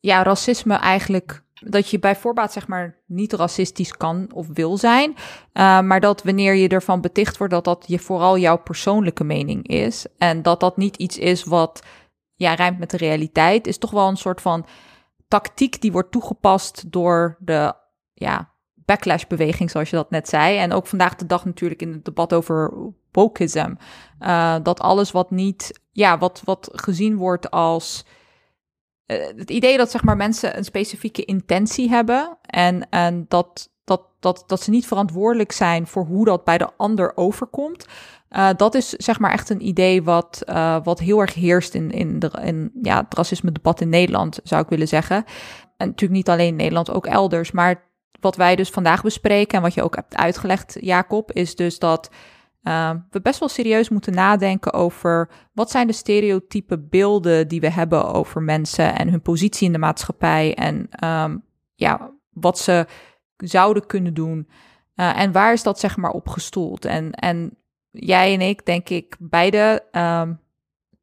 [0.00, 1.43] ja, racisme eigenlijk.
[1.66, 5.14] Dat je bij voorbaat zeg maar niet racistisch kan of wil zijn.
[5.86, 10.06] maar dat wanneer je ervan beticht wordt dat dat je vooral jouw persoonlijke mening is.
[10.18, 11.82] En dat dat niet iets is wat
[12.34, 13.66] ja, rijmt met de realiteit.
[13.66, 14.66] Is toch wel een soort van
[15.28, 17.74] tactiek die wordt toegepast door de
[18.14, 20.58] ja, backlash-beweging, zoals je dat net zei.
[20.58, 22.72] En ook vandaag de dag natuurlijk in het debat over
[23.12, 23.74] wokeism.
[24.20, 28.04] Uh, dat alles wat niet, ja, wat, wat gezien wordt als.
[29.06, 34.02] Uh, het idee dat zeg maar mensen een specifieke intentie hebben en, en dat, dat,
[34.20, 37.86] dat, dat ze niet verantwoordelijk zijn voor hoe dat bij de ander overkomt.
[38.30, 40.42] Uh, dat is zeg maar echt een idee wat,
[40.82, 44.68] wat heel erg heerst in, in, de, in ja, het racisme-debat in Nederland, zou ik
[44.68, 45.16] willen zeggen.
[45.76, 47.50] En natuurlijk niet alleen in Nederland, ook elders.
[47.50, 47.82] Maar
[48.20, 52.10] wat wij dus vandaag bespreken en wat je ook hebt uitgelegd, Jacob, is dus dat
[52.64, 57.70] uh, we best wel serieus moeten nadenken over wat zijn de stereotype beelden die we
[57.70, 62.86] hebben over mensen en hun positie in de maatschappij en um, ja, wat ze
[63.36, 64.48] zouden kunnen doen.
[64.96, 66.84] Uh, en waar is dat zeg maar op gestoeld?
[66.84, 67.56] En, en
[67.90, 70.40] jij en ik, denk ik, beide um,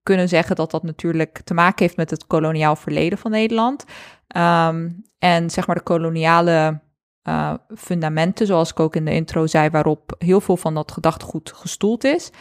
[0.04, 3.86] kunnen zeggen dat dat natuurlijk te maken heeft met het koloniaal verleden van Nederland.
[5.20, 6.82] En zeg maar de koloniale
[7.24, 11.52] uh, fundamenten, zoals ik ook in de intro zei, waarop heel veel van dat gedachtegoed
[11.56, 12.32] gestoeld is.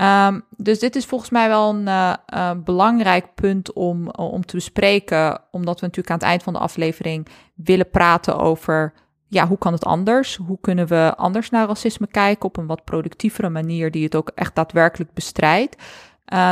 [0.00, 4.54] Um, dus dit is volgens mij wel een uh, uh, belangrijk punt om, om te
[4.54, 8.92] bespreken, omdat we natuurlijk aan het eind van de aflevering willen praten over,
[9.28, 10.36] ja, hoe kan het anders?
[10.36, 14.30] Hoe kunnen we anders naar racisme kijken op een wat productievere manier die het ook
[14.34, 15.76] echt daadwerkelijk bestrijdt?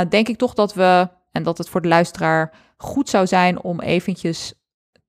[0.08, 3.80] denk ik toch dat we, en dat het voor de luisteraar goed zou zijn om
[3.80, 4.54] eventjes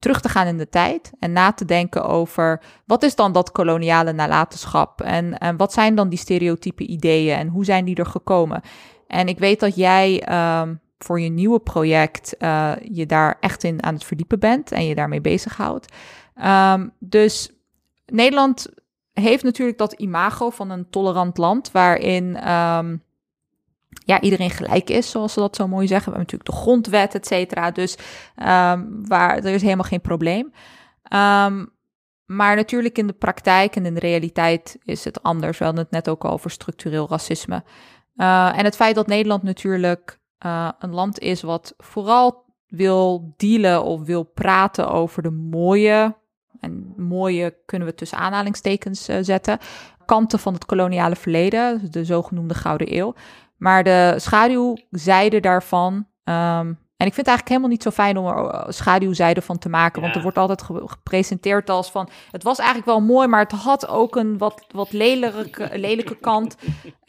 [0.05, 3.51] terug te gaan in de tijd en na te denken over wat is dan dat
[3.51, 8.05] koloniale nalatenschap en, en wat zijn dan die stereotype ideeën en hoe zijn die er
[8.05, 8.61] gekomen.
[9.07, 10.27] En ik weet dat jij
[10.61, 14.85] um, voor je nieuwe project uh, je daar echt in aan het verdiepen bent en
[14.85, 15.93] je daarmee bezighoudt.
[16.45, 17.51] Um, dus
[18.05, 18.67] Nederland
[19.13, 23.03] heeft natuurlijk dat imago van een tolerant land waarin um,
[24.05, 26.11] ja, iedereen gelijk is, zoals ze dat zo mooi zeggen.
[26.11, 27.71] We hebben natuurlijk de grondwet, et cetera.
[27.71, 27.97] Dus
[28.37, 30.53] um, waar, er is helemaal geen probleem.
[31.13, 31.73] Um,
[32.25, 35.57] maar natuurlijk in de praktijk en in de realiteit is het anders.
[35.57, 37.63] We hadden het net ook over structureel racisme.
[38.17, 43.83] Uh, en het feit dat Nederland natuurlijk uh, een land is wat vooral wil dealen
[43.83, 46.15] of wil praten over de mooie,
[46.59, 49.57] en mooie kunnen we tussen aanhalingstekens uh, zetten,
[50.05, 53.13] kanten van het koloniale verleden, de zogenoemde Gouden Eeuw.
[53.57, 56.07] Maar de schaduwzijde daarvan.
[56.23, 59.57] Um, en ik vind het eigenlijk helemaal niet zo fijn om er eh, schaduwzijde van
[59.57, 60.01] te maken.
[60.01, 62.09] Want er wordt altijd gepresenteerd als van.
[62.31, 66.55] Het was eigenlijk wel mooi, maar het had ook een wat, wat lelijke, lelijke kant.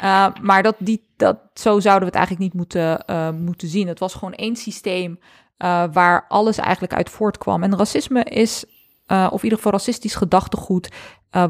[0.05, 3.89] Uh, maar dat, die, dat, zo zouden we het eigenlijk niet moeten, uh, moeten zien.
[3.89, 5.19] Het was gewoon één systeem
[5.59, 7.63] uh, waar alles eigenlijk uit voortkwam.
[7.63, 8.65] En racisme is,
[9.07, 10.89] of in ieder geval racistisch gedachtegoed,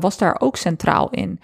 [0.00, 1.40] was daar ook centraal in.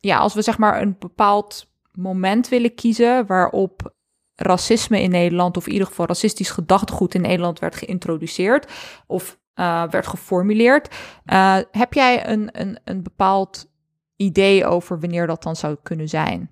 [0.00, 1.69] Ja, als we zeg maar een bepaald
[2.00, 3.94] moment willen kiezen waarop
[4.34, 8.72] racisme in Nederland, of in ieder geval racistisch gedachtegoed in Nederland werd geïntroduceerd
[9.06, 10.94] of uh, werd geformuleerd.
[11.26, 13.70] Uh, heb jij een, een, een bepaald
[14.16, 16.50] idee over wanneer dat dan zou kunnen zijn?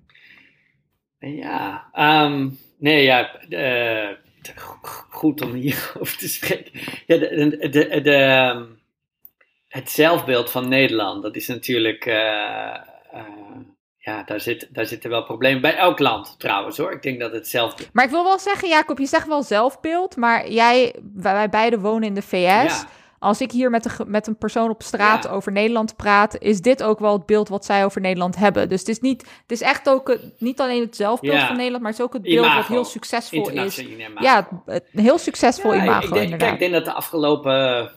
[1.19, 1.89] Ja,
[2.23, 4.09] um, nee, ja, uh,
[5.09, 6.71] goed om hierover te spreken.
[7.05, 8.65] Ja, de, de, de, de, ehm,
[9.67, 12.05] het zelfbeeld van Nederland, dat is natuurlijk
[14.09, 16.91] ja, daar, zit, daar zitten wel problemen bij elk land trouwens hoor.
[16.91, 17.75] Ik denk dat het zelf.
[17.93, 22.07] Maar ik wil wel zeggen, Jacob, je zegt wel zelfbeeld, maar jij, wij beiden wonen
[22.07, 22.81] in de VS.
[22.81, 22.87] Ja.
[23.19, 25.29] Als ik hier met, de, met een persoon op straat ja.
[25.29, 28.69] over Nederland praat, is dit ook wel het beeld wat zij over Nederland hebben.
[28.69, 31.47] Dus het is, niet, het is echt ook niet alleen het zelfbeeld ja.
[31.47, 32.57] van Nederland, maar het is ook het beeld imago.
[32.57, 33.79] wat heel succesvol is.
[33.79, 34.23] Imago.
[34.23, 36.07] Ja, een heel succesvol imago.
[36.07, 37.91] Ik denk, kijk, ik denk dat de afgelopen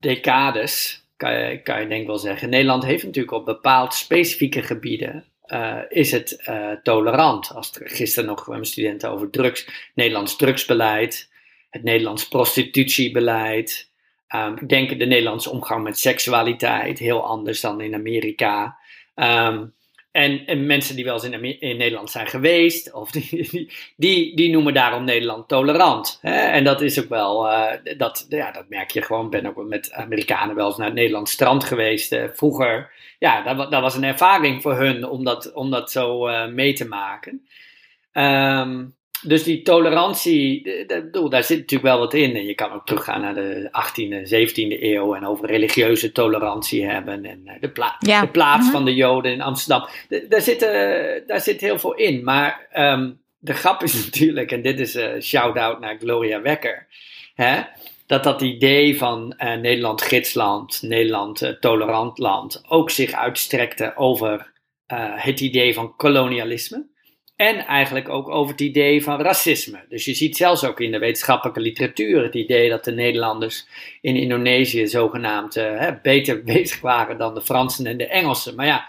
[0.00, 5.24] decades, kan je, kan je denk wel zeggen, Nederland heeft natuurlijk op bepaald specifieke gebieden
[5.46, 7.54] uh, is het uh, tolerant.
[7.54, 11.30] Als er gisteren nog mijn studenten over drugs, Nederlands drugsbeleid,
[11.70, 13.90] het Nederlands prostitutiebeleid.
[14.34, 18.78] Um, ik denk de Nederlandse omgang met seksualiteit heel anders dan in Amerika.
[19.14, 19.74] Um,
[20.10, 24.50] en, en, mensen die wel eens in, in, Nederland zijn geweest, of die, die, die,
[24.50, 26.18] noemen daarom Nederland tolerant.
[26.22, 26.36] Hè?
[26.36, 29.24] En dat is ook wel, uh, dat, ja, dat merk je gewoon.
[29.24, 32.90] Ik ben ook met Amerikanen wel eens naar het Nederlands strand geweest vroeger.
[33.24, 36.72] Ja, dat, dat, was een ervaring voor hun om dat, om dat zo uh, mee
[36.72, 37.46] te maken.
[38.12, 40.62] Um, dus die tolerantie,
[41.28, 42.36] daar zit natuurlijk wel wat in.
[42.36, 47.24] En je kan ook teruggaan naar de 18e, 17e eeuw en over religieuze tolerantie hebben.
[47.24, 48.72] En eh, de, pla de plaats mhm.
[48.72, 49.88] van de Joden in Amsterdam.
[50.28, 50.60] daar, zit,
[51.26, 52.24] daar zit heel veel in.
[52.24, 56.86] Maar ehm, de grap is natuurlijk, en dit is een shout-out naar Gloria Wekker.
[57.34, 57.62] Hè,
[58.06, 64.52] dat dat idee van uh, Nederland gidsland, Nederland uh, tolerant land ook zich uitstrekte over
[65.16, 66.86] het idee van kolonialisme.
[67.36, 69.84] En eigenlijk ook over het idee van racisme.
[69.88, 73.66] Dus je ziet zelfs ook in de wetenschappelijke literatuur het idee dat de Nederlanders
[74.00, 75.60] in Indonesië zogenaamd
[76.02, 78.54] beter bezig waren dan de Fransen en de Engelsen.
[78.54, 78.88] Maar ja,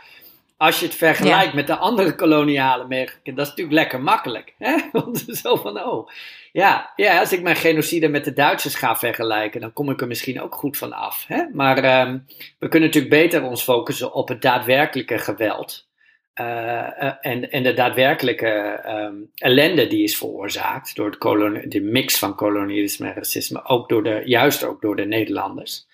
[0.57, 4.53] als je het vergelijkt met de andere koloniale merken, dat is natuurlijk lekker makkelijk.
[4.57, 4.77] Hè?
[4.91, 6.09] Want zo van, oh,
[6.55, 10.07] ja, ja, als ik mijn genocide met de Duitsers ga vergelijken, dan kom ik er
[10.07, 11.25] misschien ook goed van af.
[11.27, 11.43] Hè?
[11.53, 12.25] Maar um,
[12.59, 15.87] we kunnen natuurlijk beter ons focussen op het daadwerkelijke geweld.
[16.41, 21.17] Uh, en, en de daadwerkelijke um, ellende die is veroorzaakt door
[21.65, 25.87] de mix van kolonialisme en racisme, ook door de, juist ook door de Nederlanders.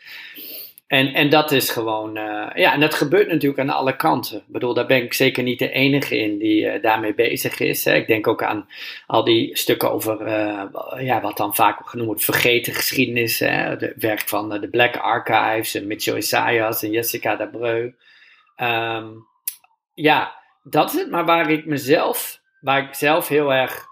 [0.91, 4.38] En, en dat is gewoon, uh, ja, en dat gebeurt natuurlijk aan alle kanten.
[4.38, 7.86] Ik bedoel, daar ben ik zeker niet de enige in die uh, daarmee bezig is.
[7.86, 7.93] Hè.
[7.93, 8.67] Ik denk ook aan
[9.08, 10.30] al die stukken over,
[11.04, 13.39] ja, wat dan vaak genoemd wordt vergeten geschiedenis.
[13.39, 13.47] Hè.
[13.47, 17.93] Het werk van de Black Archives, Mitchell Isaias en Jessica Dabreu.
[18.58, 19.27] Um,
[19.93, 21.10] ja, dat is het.
[21.10, 23.86] Maar waar ik mezelf, waar ik zelf heel erg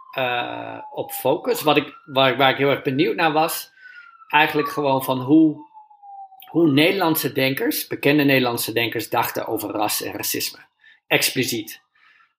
[0.93, 3.71] op focus, wat ik, waar, waar ik heel erg benieuwd naar was,
[4.27, 5.67] eigenlijk gewoon van hoe,
[6.49, 10.59] hoe Nederlandse denkers, bekende Nederlandse denkers, dachten over ras en racisme.
[11.07, 11.81] Expliciet.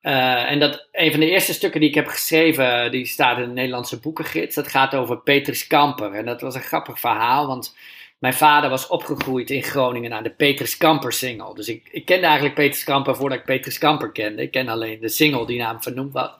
[0.02, 3.48] Uh, en dat een van de eerste stukken die ik heb geschreven, die staat in
[3.48, 4.54] de Nederlandse boekengids.
[4.54, 6.12] Dat gaat over Petrus Kamper.
[6.12, 7.76] En dat was een grappig verhaal, want
[8.18, 11.54] mijn vader was opgegroeid in Groningen aan de Petrus Kamper single.
[11.54, 14.42] Dus ik, ik kende eigenlijk Petrus Kamper voordat ik Petrus Kamper kende.
[14.42, 16.30] Ik ken alleen de single die naam vernoemd was.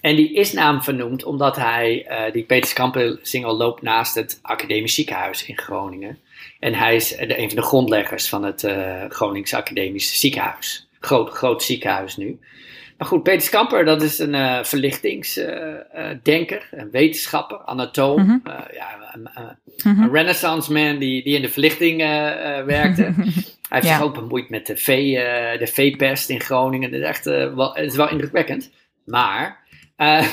[0.00, 4.38] En die is naam vernoemd omdat hij, uh, die Petrus Kamper single loopt naast het
[4.42, 6.18] Academisch Ziekenhuis in Groningen.
[6.60, 10.88] En hij is de, een van de grondleggers van het uh, Gronings Academisch Ziekenhuis.
[11.00, 12.38] Groot, groot ziekenhuis nu.
[12.98, 18.22] Maar goed, Peter Skamper, dat is een uh, verlichtingsdenker, uh, een wetenschapper, anatoom.
[18.22, 18.42] Mm -hmm.
[18.72, 19.28] ja, een,
[19.82, 20.14] mm -hmm.
[20.14, 21.98] renaissance man die, die in de verlichting
[22.66, 23.02] werkte.
[23.68, 25.14] Hij heeft zich ook bemoeid met de, vee,
[25.58, 26.90] de veepest in Groningen.
[26.90, 28.70] Dat is echt wel, het is wel indrukwekkend.
[29.04, 29.64] Maar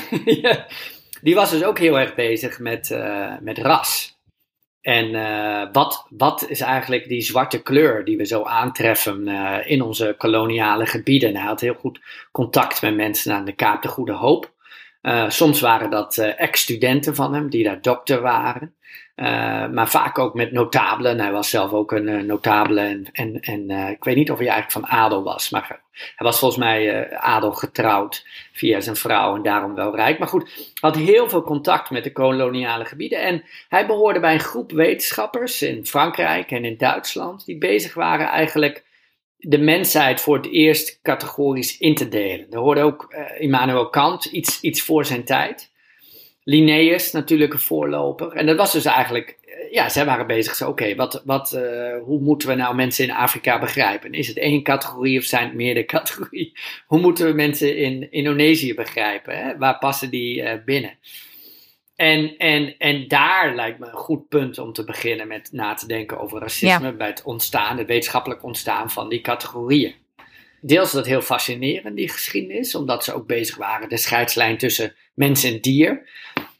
[1.22, 2.98] die was dus ook heel erg bezig met,
[3.40, 4.13] met ras.
[4.84, 9.82] En uh, wat, wat is eigenlijk die zwarte kleur die we zo aantreffen uh, in
[9.82, 11.36] onze koloniale gebieden?
[11.36, 12.00] Hij had heel goed
[12.32, 14.52] contact met mensen aan de Kaap de Goede Hoop.
[15.02, 18.74] Uh, soms waren dat ex-studenten van hem die daar dokter waren.
[19.16, 21.20] Uh, maar vaak ook met notabelen.
[21.20, 22.80] Hij was zelf ook een uh, notabele.
[22.80, 25.50] En, en, en uh, ik weet niet of hij eigenlijk van adel was.
[25.50, 30.18] Maar hij was volgens mij adel getrouwd via zijn vrouw en daarom wel rijk.
[30.18, 33.20] Maar goed, had heel veel contact met de koloniale gebieden.
[33.20, 37.44] En hij behoorde bij een groep wetenschappers in Frankrijk en in Duitsland.
[37.44, 38.84] Die bezig waren eigenlijk
[39.36, 42.46] de mensheid voor het eerst categorisch in te delen.
[42.50, 45.72] Er hoorde ook Immanuel Kant, iets, iets voor zijn tijd.
[46.44, 48.32] Linnaeus natuurlijk een voorloper.
[48.32, 52.02] En dat was dus eigenlijk, eh, ja, zij waren bezig zo, oké, wat, wat, uh,
[52.02, 54.12] hoe moeten we nou mensen in Afrika begrijpen?
[54.12, 56.56] Is het één categorie of zijn het meerdere categorieën?
[56.86, 59.38] Hoe moeten we mensen in Indonesië begrijpen?
[59.38, 59.58] Hè?
[59.58, 60.98] Waar passen die uh, binnen?
[61.96, 65.86] En, en, en daar lijkt me een goed punt om te beginnen met na te
[65.86, 69.94] denken over racisme bij het ontstaan, het wetenschappelijk ontstaan van die categorieën.
[70.60, 74.94] Deels is dat heel fascinerend, die geschiedenis, omdat ze ook bezig waren de scheidslijn tussen
[75.14, 76.08] mens en dier.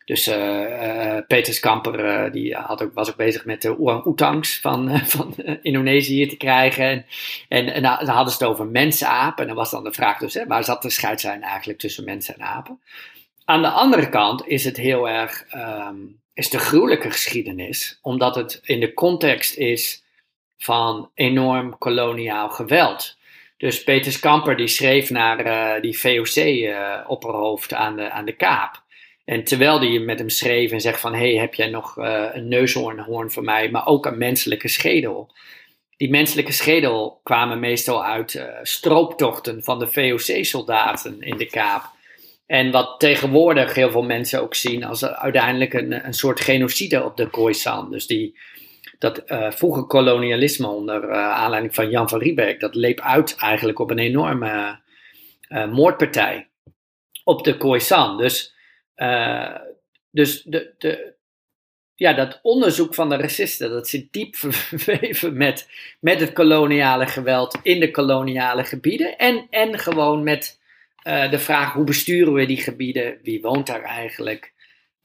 [0.05, 4.61] Dus uh, uh, Peters Kamper uh, die had ook, was ook bezig met de orang-oetangs
[4.61, 7.07] van, van Indonesië te krijgen.
[7.49, 9.43] En, en, dan hadden ze het over mensapen.
[9.43, 12.35] En dan was dan de vraag dus, hè, waar zat de scheidslijn eigenlijk tussen mensen
[12.35, 12.81] en apen?
[13.45, 18.61] Aan de andere kant is het heel erg, um, is de gruwelijke geschiedenis, omdat het
[18.62, 20.03] in de context is
[20.59, 23.17] van enorm koloniaal geweld.
[23.57, 28.84] Dus Peters Kamper die schreef naar die VOC-opperhoofd uh, aan, de, aan de Kaap.
[29.25, 31.15] En terwijl hij met hem schreef en zegt van...
[31.15, 33.71] hey, heb jij nog uh, een neushoornhoorn voor mij?
[33.71, 35.33] Maar ook een menselijke schedel.
[35.96, 41.83] Die menselijke schedel kwamen meestal uit uh, strooptochten van de VOC-soldaten in de Kaap.
[42.46, 47.17] En wat tegenwoordig heel veel mensen ook zien als uiteindelijk een, een soort genocide op
[47.17, 47.90] de Khoisan.
[47.90, 48.38] Dus die,
[48.98, 53.98] dat uh, kolonialisme onder aanleiding van Jan van Riebeck, dat leep uit eigenlijk op een
[53.98, 54.83] enorme
[55.71, 56.48] moordpartij
[57.25, 58.19] op de Khoisan.
[58.19, 58.54] Dus,
[60.11, 61.15] dus de, de,
[61.95, 64.37] ja, dat onderzoek van de racisten, dat zit diep
[64.77, 65.69] verweven met,
[66.01, 69.19] met het koloniale geweld in de koloniale gebieden.
[69.19, 70.61] En, en gewoon met
[71.07, 74.53] uh, de vraag hoe besturen we die gebieden, wie woont daar eigenlijk,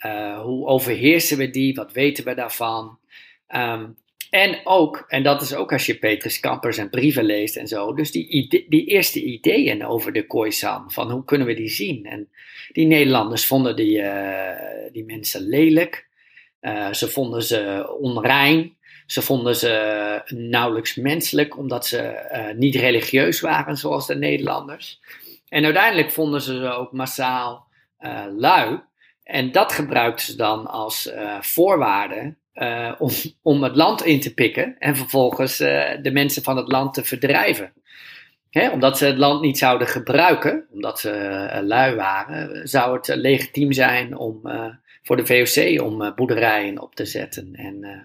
[0.06, 3.00] uh, hoe overheersen we die, wat weten we daarvan.
[3.56, 3.98] Um,
[4.30, 7.94] en ook, en dat is ook als je Petrus Kampers en brieven leest en zo,
[7.94, 12.06] dus die, die eerste ideeën over de Khoisan, van hoe kunnen we die zien?
[12.06, 12.30] En
[12.72, 14.52] die Nederlanders vonden die, uh,
[14.92, 16.08] die mensen lelijk.
[16.62, 18.78] Uh, ze vonden ze onrein.
[19.06, 25.00] Ze vonden ze nauwelijks menselijk, omdat ze uh, niet religieus waren, zoals de Nederlanders.
[25.48, 27.68] En uiteindelijk vonden ze ze ook massaal
[28.38, 28.80] lui.
[29.24, 31.12] En dat gebruikten ze dan als
[31.42, 32.36] voorwaarde
[32.98, 37.04] om, om het land in te pikken en vervolgens de mensen van het land te
[37.04, 37.74] verdrijven.
[38.50, 43.72] Hè, omdat ze het land niet zouden gebruiken, omdat ze lui waren, zou het legitiem
[43.72, 44.42] zijn om
[45.04, 47.56] voor de VOC om boerderijen op te zetten.
[47.56, 48.04] En,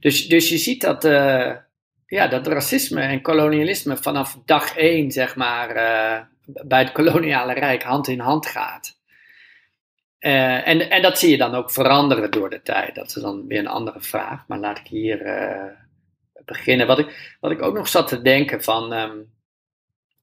[0.00, 1.02] dus, dus je ziet dat,
[2.06, 5.74] ja, dat racisme en kolonialisme vanaf dag één, zeg maar,
[6.46, 8.96] bij het koloniale rijk hand in hand gaat.
[10.18, 12.94] En, en dat zie je dan ook veranderen door de tijd.
[12.94, 14.44] Dat is dan weer een andere vraag.
[14.46, 15.18] Maar laat ik hier
[16.46, 16.86] beginnen.
[16.86, 18.92] Wat ik, wat ik ook nog zat te denken van.
[18.92, 19.32] Um,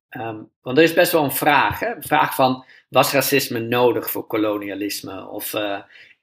[0.09, 1.79] um, want er is best wel een vraag.
[1.79, 1.95] Hè?
[1.95, 5.27] Een vraag van was racisme nodig voor kolonialisme?
[5.27, 5.79] Of, uh,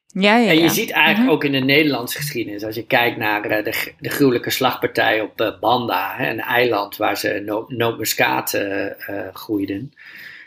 [0.07, 1.35] ja, ja, en je ziet eigenlijk mhm.
[1.35, 6.15] ook in de Nederlandse geschiedenis, als je kijkt naar de, de gruwelijke slagpartij op Banda,
[6.17, 8.61] hè, een eiland waar ze no nootmuskaat
[9.33, 9.93] groeiden.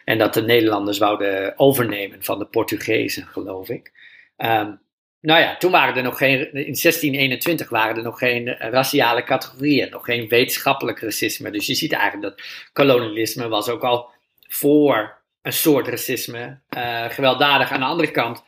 [0.06, 3.92] En dat de Nederlanders wouden overnemen van de Portugezen, geloof ik.
[4.38, 4.82] Um,
[5.22, 9.90] nou ja, toen waren er nog geen, in 1621 waren er nog geen raciale categorieën,
[9.90, 11.52] nog geen wetenschappelijk racisme.
[11.52, 14.10] Dus je ziet eigenlijk dat kolonialisme was ook al
[14.48, 16.60] voor een soort racisme.
[16.78, 18.44] Uh, gewelddadig aan de andere kant.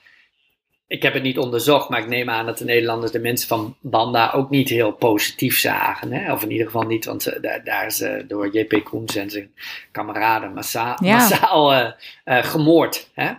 [0.88, 3.76] Ik heb het niet onderzocht, maar ik neem aan dat de Nederlanders de mensen van
[3.82, 6.12] Banda ook niet heel positief zagen.
[6.12, 6.34] Hè?
[6.34, 9.30] Of in ieder geval niet, want ze, daar, daar, is uh, door JP Koens en
[9.30, 9.52] zijn
[9.92, 11.16] kameraden massaal, ja.
[11.16, 11.90] massaal uh,
[12.26, 13.10] gemoord.
[13.14, 13.34] Hè?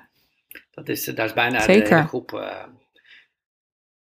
[0.71, 1.89] Dat is, daar is bijna Zeker.
[1.89, 2.45] de hele groep.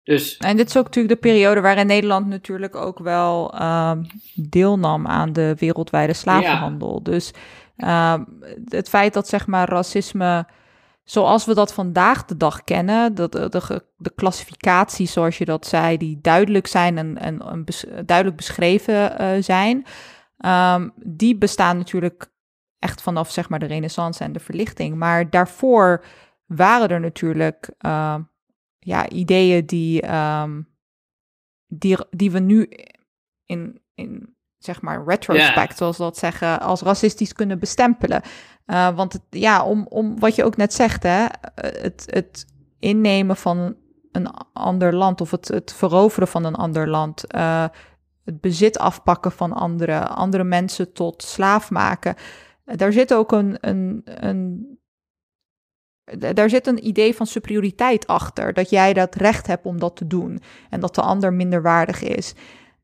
[0.03, 0.37] dus.
[0.37, 4.03] En dit is ook natuurlijk de periode waarin Nederland natuurlijk ook wel ehm,
[4.35, 7.01] deelnam aan de wereldwijde slavenhandel.
[7.05, 7.11] Ja.
[7.11, 7.33] Dus
[7.77, 8.15] uh,
[8.69, 10.47] het feit dat zeg maar racisme,
[11.05, 15.67] zoals we dat vandaag de dag kennen, dat de, de, de klassificaties zoals je dat
[15.67, 19.87] zei, die duidelijk zijn en, en, en bes, duidelijk beschreven uh, zijn,
[20.39, 22.33] um, die bestaan natuurlijk
[22.79, 24.97] echt vanaf zeg maar de renaissance en de verlichting.
[24.97, 26.05] Maar daarvoor
[26.47, 28.17] waren er natuurlijk uh,
[28.79, 30.69] ja, ideeën die, um,
[31.67, 32.71] die, die we nu
[33.45, 38.23] in, in zeg maar retrospect, zoals we dat zeggen, als racistisch kunnen bestempelen.
[38.67, 42.47] Uh, want het, ja, om, om wat je ook net zegt, hè, het, het
[42.79, 43.77] innemen van
[44.12, 47.65] een ander land of het, het veroveren van een ander land, uh,
[48.25, 52.15] het bezit afpakken van andere, andere mensen tot slaaf maken.
[52.65, 54.75] Daar zit ook een, een, een
[56.35, 58.53] daar zit een idee van superioriteit achter.
[58.53, 60.43] Dat jij dat recht hebt om dat te doen.
[60.71, 62.35] En dat de ander minderwaardig is.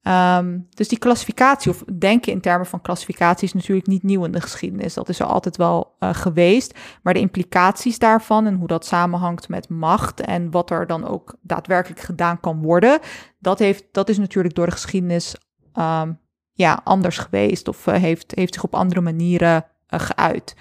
[0.03, 4.33] Um, dus die klassificatie, of denken in termen van klassificatie, is natuurlijk niet nieuw in
[4.33, 4.95] de geschiedenis.
[4.95, 6.79] Dat is er altijd wel uh, geweest.
[7.03, 11.37] Maar de implicaties daarvan en hoe dat samenhangt met macht en wat er dan ook
[11.43, 12.99] daadwerkelijk gedaan kan worden,
[13.39, 15.37] dat, heeft, dat is natuurlijk door de geschiedenis
[15.75, 16.19] um,
[16.53, 20.57] ja, anders geweest of uh, heeft, heeft zich op andere manieren uh, geuit.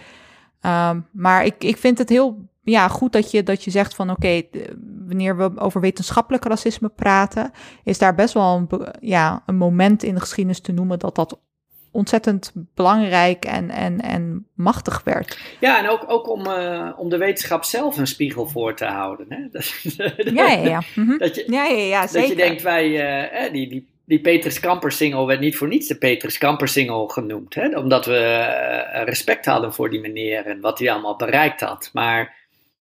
[0.61, 4.10] Um, maar ik, ik vind het heel ja, goed dat je, dat je zegt van
[4.10, 4.41] oké,
[5.07, 7.51] wanneer we over wetenschappelijk racisme praten,
[7.84, 11.39] is daar best wel een, ja, een moment in de geschiedenis te noemen dat dat
[11.91, 15.39] ontzettend belangrijk en, en, en machtig werd.
[15.60, 19.26] Ja, en ook, ook om, uh, om de wetenschap zelf een spiegel voor te houden.
[19.30, 19.47] Hè?
[19.51, 19.66] Dat,
[20.34, 20.82] ja, ja, ja.
[20.95, 21.18] Mm -hmm.
[21.18, 22.28] dat, je, ja, ja, ja zeker.
[22.28, 22.88] dat je denkt, wij,
[23.45, 27.10] uh, die, die, die Petrus Kamper single werd niet voor niets de Petrus Kamper single
[27.10, 27.55] genoemd.
[27.55, 27.78] Hè?
[27.78, 28.20] Omdat we
[28.93, 31.89] uh, respect hadden voor die meneer en wat hij allemaal bereikt had.
[31.93, 32.38] Maar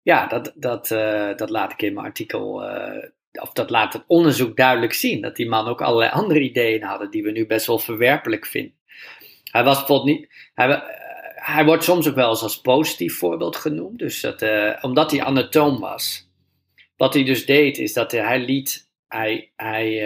[0.04, 4.04] ja, dat, dat, uh, dat laat ik in mijn artikel, uh, of dat laat het
[4.08, 5.22] onderzoek duidelijk zien.
[5.22, 8.76] Dat die man ook allerlei andere ideeën hadden die we nu best wel verwerpelijk vinden.
[9.52, 10.80] Hij was bijvoorbeeld niet, hij, uh,
[11.36, 14.00] hij wordt soms ook wel eens als positief voorbeeld genoemd.
[14.00, 14.46] Dus dat,
[14.82, 16.32] omdat hij anatoom was.
[16.98, 20.02] Wat hij dus deed, is dat hij liet, hij, hij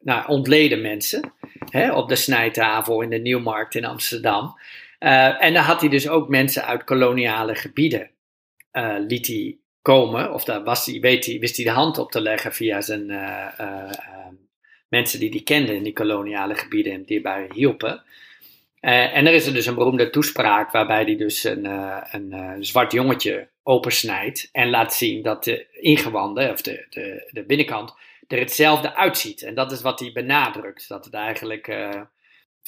[0.00, 1.32] nou, ontlede mensen
[1.70, 4.58] hè, op de snijtafel in de Nieuwmarkt in Amsterdam.
[4.98, 8.10] en dan had hij dus ook mensen uit koloniale gebieden
[8.72, 12.10] uh, liet hij komen, of daar was hij, weet hij, wist hij de hand op
[12.10, 13.90] te leggen via zijn uh,
[14.88, 18.02] mensen die hij kende in die koloniale gebieden en die bij hielpen.
[18.80, 21.64] En er is er dus een beroemde toespraak waarbij hij dus een,
[22.10, 27.94] een zwart jongetje opensnijdt en laat zien dat de ingewanden, of de, de, de binnenkant,
[28.26, 29.42] er hetzelfde uitziet.
[29.42, 30.88] En dat is wat hij benadrukt.
[30.88, 31.68] Dat het eigenlijk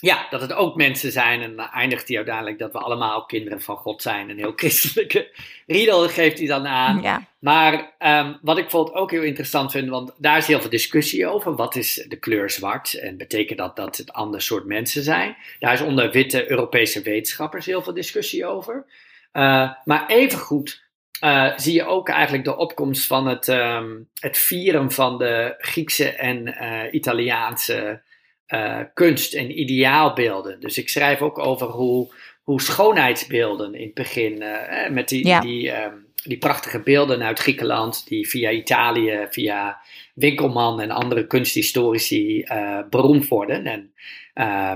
[0.00, 1.42] ja, dat het ook mensen zijn.
[1.42, 4.30] En dan eindigt hij uiteindelijk dat we allemaal kinderen van God zijn.
[4.30, 5.30] Een heel christelijke
[5.66, 7.02] riedel geeft hij dan aan.
[7.02, 7.26] Ja.
[7.38, 11.26] Maar um, wat ik bijvoorbeeld ook heel interessant vind, want daar is heel veel discussie
[11.26, 11.54] over.
[11.54, 12.94] Wat is de kleur zwart?
[12.94, 15.36] En betekent dat dat het ander soort mensen zijn?
[15.58, 18.84] Daar is onder witte Europese wetenschappers heel veel discussie over.
[19.32, 20.82] Uh, maar evengoed
[21.24, 26.08] uh, zie je ook eigenlijk de opkomst van het, um, het vieren van de Griekse
[26.08, 28.02] en uh, Italiaanse
[28.50, 30.60] uh, kunst en ideaalbeelden.
[30.60, 35.40] Dus ik schrijf ook over hoe, hoe schoonheidsbeelden in het begin, uh, met die, ja.
[35.40, 39.80] die, um, die prachtige beelden uit Griekenland, die via Italië, via
[40.14, 43.66] Winkelman en andere kunsthistorici uh, beroemd worden.
[43.66, 43.92] En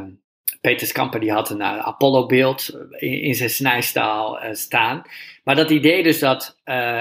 [0.02, 0.22] um,
[0.60, 5.02] Peter Skamper die had een Apollo-beeld in, in, zijn snijstaal staan.
[5.44, 6.60] Maar dat idee dus dat,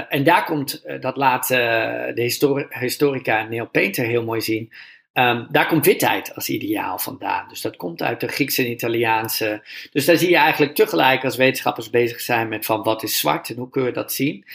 [0.09, 4.71] en daar komt, dat laat de histori historica Neil Painter heel mooi zien,
[5.13, 7.47] Um, daar komt witheid als ideaal vandaan.
[7.47, 9.63] Dus dat komt uit de Griekse en Italiaanse.
[9.91, 13.49] Dus daar zie je eigenlijk tegelijk als wetenschappers bezig zijn met van wat is zwart
[13.49, 14.45] en hoe kun je dat zien.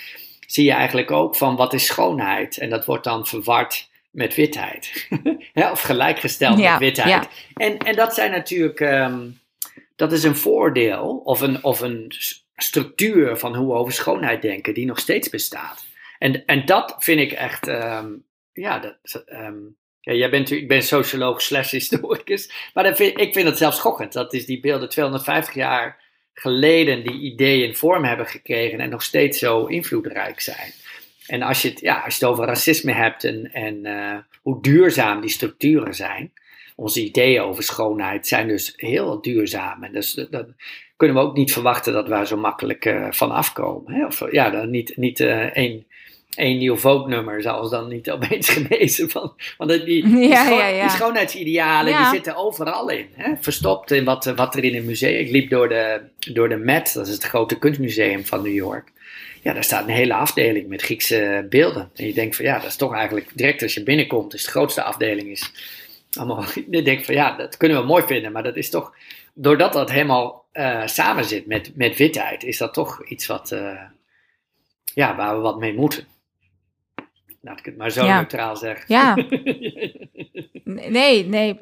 [0.46, 2.58] Zie je eigenlijk ook van wat is schoonheid.
[2.58, 5.08] En dat wordt dan verward met witheid.
[5.72, 7.08] of gelijkgesteld ja, met witheid.
[7.08, 7.28] Ja.
[7.54, 9.40] En, en dat zijn natuurlijk, um,
[9.96, 12.12] dat is een voordeel of een, of een
[12.56, 15.86] structuur van hoe we over schoonheid denken die nog steeds bestaat.
[16.18, 19.24] En, en dat vind ik echt, um, ja, dat,
[20.08, 24.12] ja, jij bent, ik ben socioloog slash historicus, maar ik vind het zelfs schokkend.
[24.12, 26.00] Dat is die beelden 250 jaar
[26.34, 30.72] geleden die ideeën vorm hebben gekregen en nog steeds zo invloedrijk zijn.
[31.26, 34.62] En als je het, ja, als je het over racisme hebt en, en uh, hoe
[34.62, 36.32] duurzaam die structuren zijn,
[36.76, 39.82] onze ideeën over schoonheid zijn dus heel duurzaam.
[39.82, 40.46] En dus dat
[40.96, 43.92] kunnen we ook niet verwachten dat we zo makkelijk uh, van afkomen.
[43.92, 44.06] Hè?
[44.06, 45.86] Of ja, niet, niet uh, één
[46.38, 49.10] één nieuw vote-nummer zelfs dan niet opeens genezen.
[49.10, 50.82] Van, want die, die, ja, schoon, ja, ja.
[50.82, 53.06] die schoonheidsidealen die zitten overal in.
[53.12, 53.32] Hè?
[53.40, 55.18] Verstopt in wat, wat er in een museum.
[55.18, 56.00] Ik liep door de,
[56.32, 58.92] door de Met, dat is het grote kunstmuseum van New York.
[59.42, 61.90] Ja, daar staat een hele afdeling met Griekse beelden.
[61.94, 64.50] En je denkt van ja, dat is toch eigenlijk direct als je binnenkomt, is de
[64.50, 65.52] grootste afdeling is.
[66.12, 68.94] Allemaal, je denkt van ja, dat kunnen we mooi vinden, maar dat is toch,
[69.34, 73.80] doordat dat helemaal uh, samen zit met, met witheid, is dat toch iets wat, uh,
[74.94, 76.06] ja, waar we wat mee moeten.
[77.48, 78.16] Laat ik het maar zo Ja.
[78.16, 78.84] neutraal zeggen.
[78.88, 79.16] Ja.
[80.64, 81.60] Nee, nee,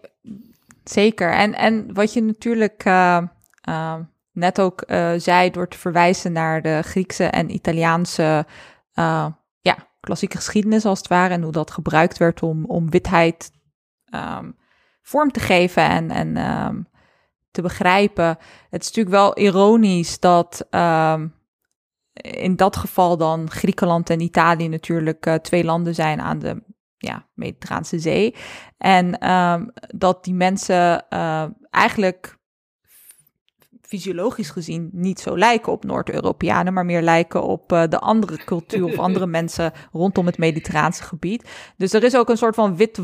[0.84, 1.32] zeker.
[1.32, 3.22] En, en wat je natuurlijk eh,
[3.68, 3.94] uh,
[4.32, 8.46] net ook uh, zei, door te verwijzen naar de Griekse en Italiaanse
[9.60, 13.50] ja, klassieke geschiedenis als het ware, en hoe dat gebruikt werd om, om witheid
[14.14, 14.56] um,
[15.02, 16.88] vorm te geven en, en um,
[17.50, 18.38] te begrijpen.
[18.70, 21.34] Het is natuurlijk wel ironisch dat um,
[22.20, 26.62] in dat geval dan Griekenland en Italië natuurlijk uh, twee landen zijn aan de
[26.98, 28.34] ja, Mediterraanse Zee.
[28.78, 32.36] En um, dat die mensen uh, eigenlijk
[33.82, 38.84] fysiologisch gezien niet zo lijken op Noord-Europeanen, maar meer lijken op uh, de andere cultuur
[38.84, 41.48] of andere mensen rondom het Mediterraanse gebied.
[41.76, 43.00] Dus er is ook een soort van wit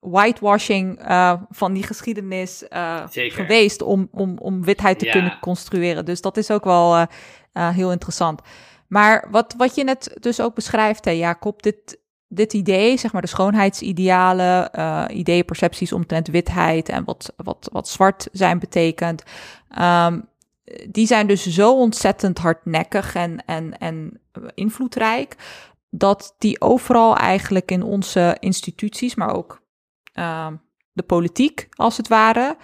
[0.00, 5.12] whitewashing uh, van die geschiedenis uh, geweest om, om, om witheid te Ja.
[5.12, 6.04] kunnen construeren.
[6.04, 7.06] Dus dat is ook wel
[7.52, 8.40] uh, heel interessant.
[8.86, 11.98] Maar wat, wat je net dus ook beschrijft, hè, Jacob, dit,
[12.28, 17.88] dit idee, zeg maar de schoonheidsidealen, uh, ideeën, percepties omtrent witheid en wat, wat, wat
[17.88, 19.22] zwart zijn betekent,
[19.80, 20.28] um,
[20.88, 24.20] die zijn dus zo ontzettend hardnekkig en, en, en
[24.54, 25.36] invloedrijk,
[25.90, 29.62] dat die overal eigenlijk in onze instituties, maar ook
[30.14, 30.46] uh,
[30.92, 32.56] de politiek als het ware,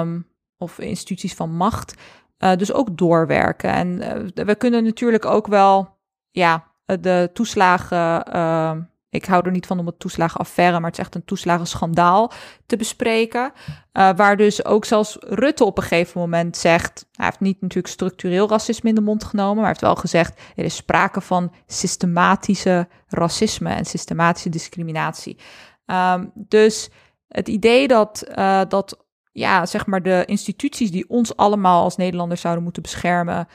[0.00, 0.26] um,
[0.58, 1.94] of instituties van macht,
[2.38, 3.72] uh, dus ook doorwerken.
[3.72, 3.88] En
[4.36, 5.96] uh, we kunnen natuurlijk ook wel,
[6.30, 8.90] ja, de toeslagen.
[9.08, 12.32] Ik hou er niet van om het toeslagenaffaire, maar het is echt een toeslagenschandaal
[12.66, 13.52] te bespreken.
[13.92, 17.08] Waar dus ook zelfs Rutte op een gegeven moment zegt.
[17.12, 20.64] Hij heeft niet natuurlijk structureel racisme in de mond genomen, maar heeft wel gezegd: er
[20.64, 25.38] is sprake van systematische racisme en systematische discriminatie.
[25.86, 26.90] Um, dus
[27.28, 28.24] het idee dat,
[28.68, 29.05] dat
[29.36, 33.48] ja, zeg maar de instituties die ons allemaal als Nederlanders zouden moeten beschermen.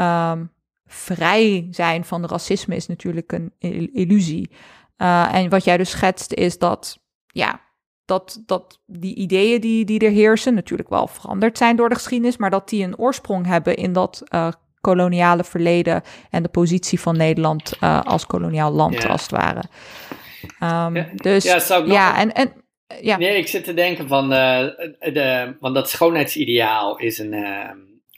[0.00, 0.50] Um,
[0.86, 3.52] vrij zijn van racisme is natuurlijk een
[3.92, 4.50] illusie.
[4.98, 7.60] Uh, en wat jij dus schetst is dat, ja,
[8.04, 12.36] dat, dat die ideeën die, die er heersen natuurlijk wel veranderd zijn door de geschiedenis,
[12.36, 14.48] maar dat die een oorsprong hebben in dat uh,
[14.80, 19.08] koloniale verleden en de positie van Nederland uh, als koloniaal land, Ja.
[19.08, 19.62] als het ware.
[20.60, 22.52] Um, Ja, dus ja, ja, en, en
[23.00, 23.16] ja.
[23.16, 27.34] Nee, ik zit te denken van, de, de, want dat schoonheidsideaal is een,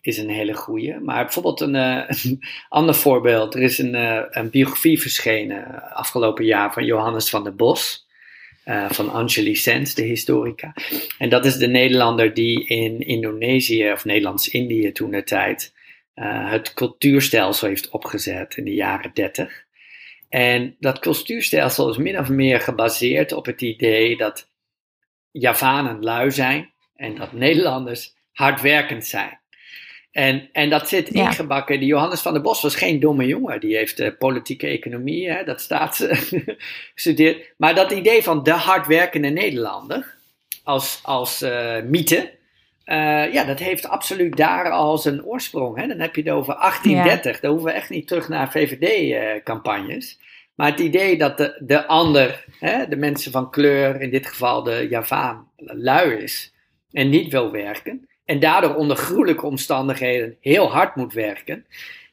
[0.00, 0.98] is een hele goeie.
[0.98, 2.06] Maar bijvoorbeeld een,
[2.68, 3.54] ander voorbeeld.
[3.54, 3.94] Er is een,
[4.38, 8.08] een biografie verschenen afgelopen jaar van Johannes van der Bos.
[8.88, 10.74] Van Angeli Sens, de historica.
[11.18, 15.72] En dat is de Nederlander die in Indonesië, of Nederlands-Indië toen de tijd,
[16.48, 19.64] het cultuurstelsel heeft opgezet in de jaren 30.
[20.28, 24.49] En dat cultuurstelsel is min of meer gebaseerd op het idee dat
[25.32, 29.38] Javanen lui zijn en dat Nederlanders hardwerkend zijn.
[30.12, 31.78] En, en dat zit ingebakken.
[31.78, 33.60] Die Johannes van der Bos was geen domme jongen.
[33.60, 36.08] Die heeft uh, politieke economie, hè, dat staat
[36.94, 37.52] gestudeerd.
[37.56, 40.14] Maar dat idee van de hardwerkende Nederlander
[40.64, 42.38] als, als uh, mythe.
[42.86, 45.76] Uh, ja, dat heeft absoluut daar al zijn oorsprong.
[45.76, 45.86] Hè?
[45.86, 47.34] Dan heb je het over 1830.
[47.34, 47.40] Ja.
[47.40, 50.18] Dan hoeven we echt niet terug naar VVD-campagnes.
[50.54, 54.62] Maar het idee dat de, de ander, hè, de mensen van kleur, in dit geval
[54.62, 56.54] de Javaan, lui is
[56.92, 61.66] en niet wil werken en daardoor onder gruwelijke omstandigheden heel hard moet werken,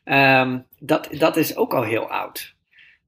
[0.06, 2.56] um, dat, dat is ook al heel oud.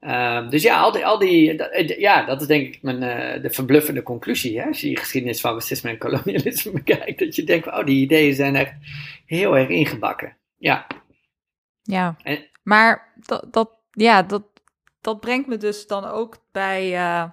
[0.02, 3.04] Um, dus ja, al die, al die, dat, eh, ja, dat is denk ik mijn,
[3.04, 4.60] uh, de verbluffende conclusie.
[4.60, 4.68] Hè?
[4.68, 8.34] Als je die geschiedenis van racisme en kolonialisme bekijkt, dat je denkt, oh, die ideeën
[8.34, 8.74] zijn echt
[9.26, 10.38] heel erg ingebakken.
[10.58, 10.88] Ja.
[11.82, 14.44] Ja, en, maar dat, dat, ja, dat,
[15.02, 17.24] dat brengt me dus dan ook bij uh,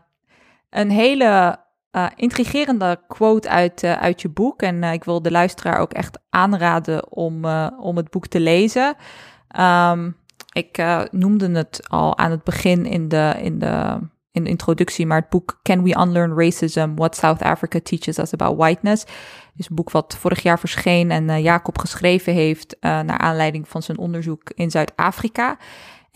[0.71, 1.59] een hele
[1.93, 4.62] uh, intrigerende quote uit, uh, uit je boek.
[4.62, 7.45] En ik wil de luisteraar ook echt aanraden om,
[7.79, 8.97] om het boek te lezen.
[9.61, 10.17] Um,
[10.53, 13.99] ik noemde het al aan het begin in de, in, de,
[14.33, 16.95] in de introductie, maar het boek Can We Unlearn Racism?
[16.95, 19.05] What South Africa Teaches Us About Whiteness
[19.57, 23.99] is een boek wat vorig jaar verscheen en Jacob geschreven heeft naar aanleiding van zijn
[23.99, 25.57] onderzoek in Zuid-Afrika.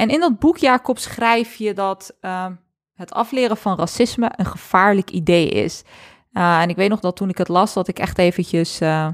[0.00, 2.54] En in dat boek, Jacob, schrijf je dat ehm,
[2.94, 5.82] het afleren van racisme een gevaarlijk idee is.
[6.32, 9.08] Uh, en ik weet nog dat toen ik het las, dat ik echt eventjes, uh,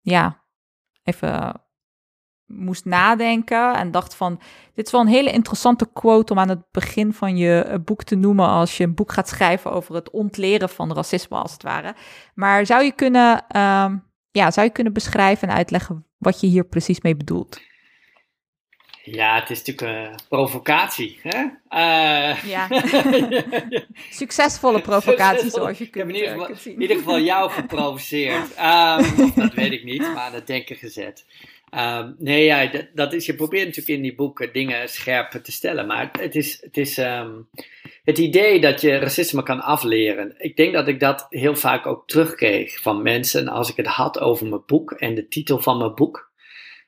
[0.00, 0.42] ja,
[1.02, 1.62] even
[2.46, 4.40] moest nadenken en dacht van,
[4.74, 8.02] dit is wel een hele interessante quote om aan het begin van je eh, boek
[8.02, 11.62] te noemen als je een boek gaat schrijven over het ontleren van racisme als het
[11.62, 11.94] ware.
[12.34, 13.92] Maar zou je kunnen, uh,
[14.30, 17.70] ja, zou je kunnen beschrijven en uitleggen wat je hier precies mee bedoelt?
[19.04, 21.18] Ja, het is natuurlijk een provocatie.
[21.22, 21.38] Hè?
[21.70, 22.68] Uh, ja.
[24.10, 27.50] Succesvolle provocatie, zoals je kunt, Ik heb in ieder eh, geval, in ieder geval jou
[27.50, 28.50] geprovoceerd.
[28.62, 31.24] Um, dat weet ik niet, maar aan het denken gezet.
[31.74, 35.52] Um, nee, ja, dat, dat, is, je probeert natuurlijk in die boeken dingen scherp te
[35.52, 35.86] stellen.
[35.86, 37.48] Maar het is, het, is um,
[38.04, 40.34] het idee dat je racisme kan afleren.
[40.38, 44.20] Ik denk dat ik dat heel vaak ook terugkreeg van mensen als ik het had
[44.20, 46.31] over mijn boek en de titel van mijn boek.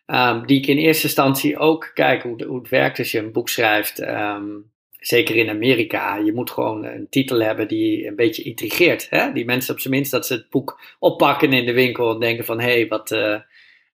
[0.07, 3.48] Um, die ik in eerste instantie ook kijk hoe, het werkt als je een boek
[3.48, 4.00] schrijft.
[4.00, 4.72] Um,
[5.07, 6.16] zeker in Amerika.
[6.16, 9.07] Je moet gewoon een titel hebben die een beetje intrigeert.
[9.11, 9.32] Hè?
[9.32, 12.44] Die mensen op zijn minst dat ze het boek oppakken in de winkel en denken
[12.44, 13.38] van hé, hey, wat, uh,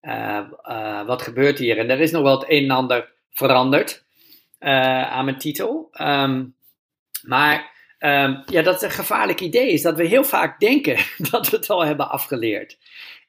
[0.02, 1.78] uh, uh, wat gebeurt hier?
[1.78, 4.04] En er is nog wel het een en ander veranderd
[4.58, 5.90] aan mijn titel.
[7.22, 7.72] Maar
[8.46, 10.96] ja, dat het een gevaarlijk idee is dat we heel vaak denken
[11.30, 12.78] dat we het al hebben afgeleerd.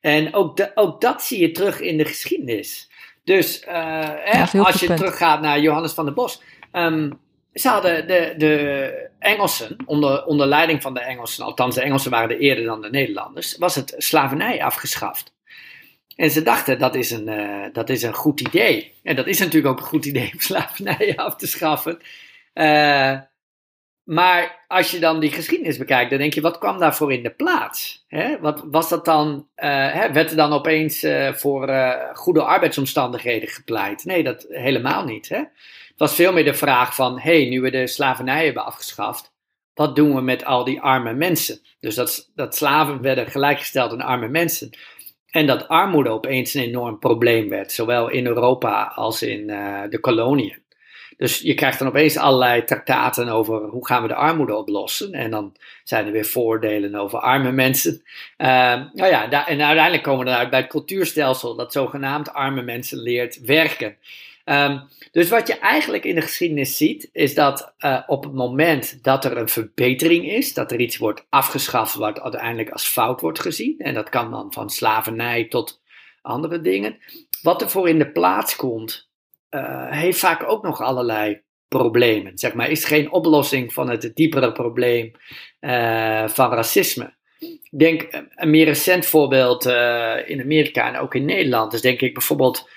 [0.02, 2.90] En ook, de, ook dat zie je terug in de geschiedenis.
[3.24, 5.00] Dus hè, als je punt.
[5.00, 6.42] teruggaat naar Johannes van der Bos.
[6.74, 7.20] Um,
[7.54, 12.30] ze hadden de, de Engelsen, onder, onder leiding van de Engelsen, althans de Engelsen waren
[12.30, 15.34] er eerder dan de Nederlanders, was het slavernij afgeschaft.
[16.16, 18.94] En ze dachten dat is een, uh, dat is een goed idee.
[19.04, 22.00] En dat is natuurlijk ook een goed idee om slavernij af te schaffen.
[22.54, 23.20] Uh,
[24.04, 27.30] maar als je dan die geschiedenis bekijkt, dan denk je, wat kwam daarvoor in de
[27.30, 28.06] plaats?
[28.42, 29.48] Wat was dat dan?
[29.56, 30.06] Uh?
[30.06, 34.06] Werd er dan opeens uh, voor uh, goede arbeidsomstandigheden gepleit?
[34.06, 35.30] Nee, dat helemaal niet.
[35.30, 35.50] Het
[35.98, 39.34] was veel meer de vraag van, hey, nu we de slavernij hebben afgeschaft,
[39.74, 41.60] wat doen we met al die arme mensen?
[41.80, 44.70] Dus dat, dat slaven werden gelijkgesteld aan arme mensen.
[45.30, 49.48] En dat armoede opeens een enorm probleem werd, zowel in Europa als in
[49.90, 50.64] de koloniën.
[51.22, 55.12] Dus je krijgt dan opeens allerlei traktaten over hoe gaan we de armoede oplossen.
[55.14, 58.02] En dan zijn er weer voordelen over arme mensen.
[58.38, 58.48] Uh,
[58.94, 63.42] nou ja, en uiteindelijk komen we eruit bij het cultuurstelsel dat zogenaamd arme mensen leert
[63.42, 63.98] werken.
[64.46, 69.04] Um, dus wat je eigenlijk in de geschiedenis ziet, is dat uh, op het moment
[69.04, 73.40] dat er een verbetering is, dat er iets wordt afgeschaft wat uiteindelijk als fout wordt
[73.40, 75.82] gezien, en dat kan dan van slavernij tot
[76.22, 76.98] andere dingen,
[77.42, 79.10] wat er voor in de plaats komt,
[79.52, 82.38] uh, heeft vaak ook nog allerlei problemen.
[82.38, 85.12] Zeg maar, is geen oplossing van het diepere probleem
[85.62, 87.14] uh, van racisme.
[87.40, 89.66] Ik denk een meer recent voorbeeld
[90.26, 92.70] in Amerika en ook in Nederland is denk ik bijvoorbeeld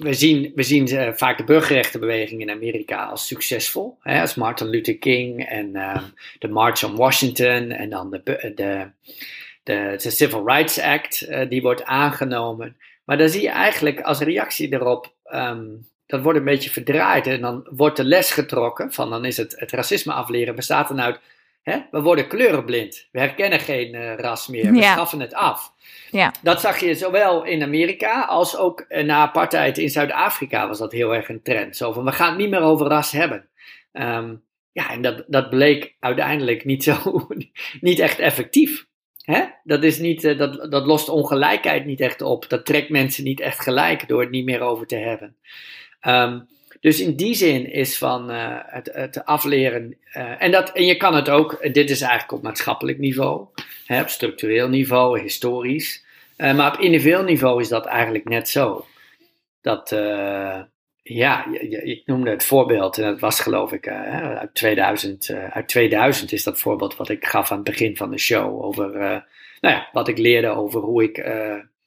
[0.00, 3.98] we zien, we zien vaak de burgerrechtenbeweging in Amerika als succesvol.
[4.02, 5.72] Hè, als Martin Luther King en
[6.38, 11.84] de March on Washington en dan de, de, de, de Civil Rights Act, die wordt
[11.84, 12.76] aangenomen.
[13.08, 17.26] Maar dan zie je eigenlijk als reactie erop, um, dat wordt een beetje verdraaid.
[17.26, 21.00] En dan wordt de les getrokken van, dan is het, het racisme afleren bestaat dan
[21.00, 21.20] uit,
[21.62, 23.08] hè, we worden kleurenblind.
[23.12, 24.92] We herkennen geen ras meer, we ja.
[24.92, 25.72] schaffen het af.
[26.10, 26.32] Ja.
[26.42, 31.14] Dat zag je zowel in Amerika als ook na apartheid in Zuid-Afrika was dat heel
[31.14, 31.76] erg een trend.
[31.76, 33.48] Zo van, we gaan het niet meer over ras hebben.
[33.92, 34.42] Um,
[34.72, 37.26] ja, en dat, dat bleek uiteindelijk niet zo,
[37.80, 38.87] niet echt effectief.
[39.30, 39.44] Hè?
[39.64, 42.48] Dat, is niet, uh, dat, dat lost ongelijkheid niet echt op.
[42.48, 45.36] Dat trekt mensen niet echt gelijk door het niet meer over te hebben.
[46.06, 46.48] Um,
[46.80, 49.96] dus in die zin is van uh, het, het, afleren.
[50.14, 53.46] Uh, en, dat, en je kan het ook, dit is eigenlijk op maatschappelijk niveau,
[53.86, 56.04] hè, op structureel niveau, historisch.
[56.36, 58.86] Maar op individueel niveau is dat eigenlijk net zo.
[59.60, 59.90] Dat,
[61.08, 61.46] ja,
[61.82, 66.60] ik noemde het voorbeeld, en dat was geloof ik uit, 2000, uit 2000 is dat
[66.60, 68.64] voorbeeld wat ik gaf aan het begin van de show.
[68.64, 68.90] Over
[69.60, 71.24] nou ja, wat ik leerde over hoe ik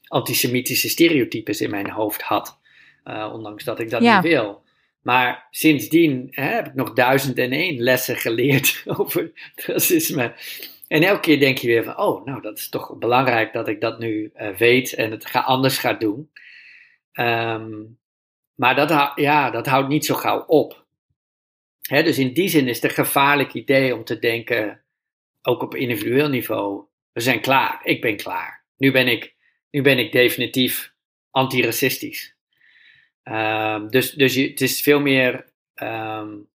[0.07, 2.59] antisemitische stereotypes in mijn hoofd had.
[3.05, 4.21] ondanks dat ik dat ja.
[4.21, 4.63] niet wil.
[5.01, 10.33] Maar sindsdien hè, heb ik nog duizend en één lessen geleerd over racisme.
[10.87, 13.81] En elke keer denk je weer van, oh, nou, dat is toch belangrijk dat ik
[13.81, 16.29] dat nu weet en het ga, anders ga doen.
[17.13, 17.99] Um,
[18.61, 20.85] maar dat, ja, dat houdt niet zo gauw op.
[21.81, 24.81] Dus in die zin is het een gevaarlijk idee om te denken,
[25.41, 28.63] ook op individueel niveau, we zijn klaar, ik ben klaar.
[28.77, 29.35] Nu ben ik,
[29.71, 30.93] nu ben ik definitief
[31.31, 32.35] antiracistisch.
[33.23, 35.45] Um, dus dus je, het is veel meer.
[35.75, 36.47] Um,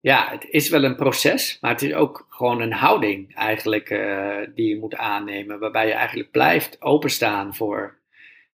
[0.00, 4.38] ja, het is wel een proces, maar het is ook gewoon een houding eigenlijk uh,
[4.54, 5.58] die je moet aannemen.
[5.58, 8.02] Waarbij je eigenlijk blijft openstaan voor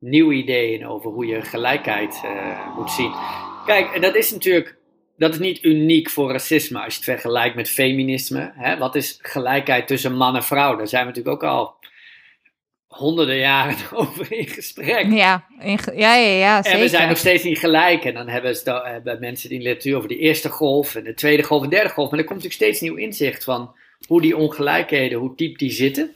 [0.08, 3.12] nieuwe ideeën over hoe je gelijkheid uh, moet zien.
[3.66, 4.76] Kijk, en dat is natuurlijk.
[5.18, 8.52] Dat is niet uniek voor racisme als je het vergelijkt met feminisme.
[8.54, 8.78] Hè?
[8.78, 10.76] Wat is gelijkheid tussen man en vrouw?
[10.76, 11.74] Daar zijn we natuurlijk ook al
[12.86, 15.12] honderden jaren over in gesprek.
[15.12, 16.78] Ja, in, ja, ja, ja, zeker.
[16.78, 18.04] En we zijn nog steeds niet gelijk.
[18.04, 21.42] En dan hebben, ze, hebben mensen die literatuur over de eerste golf en de tweede
[21.42, 22.10] golf en de derde golf.
[22.10, 23.74] Maar er komt natuurlijk steeds nieuw inzicht van
[24.06, 26.14] hoe die ongelijkheden, hoe diep die zitten.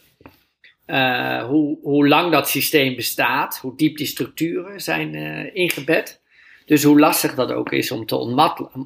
[0.91, 6.20] Uh, hoe, hoe lang dat systeem bestaat, hoe diep die structuren zijn uh, ingebed.
[6.64, 8.16] Dus hoe lastig dat ook is om te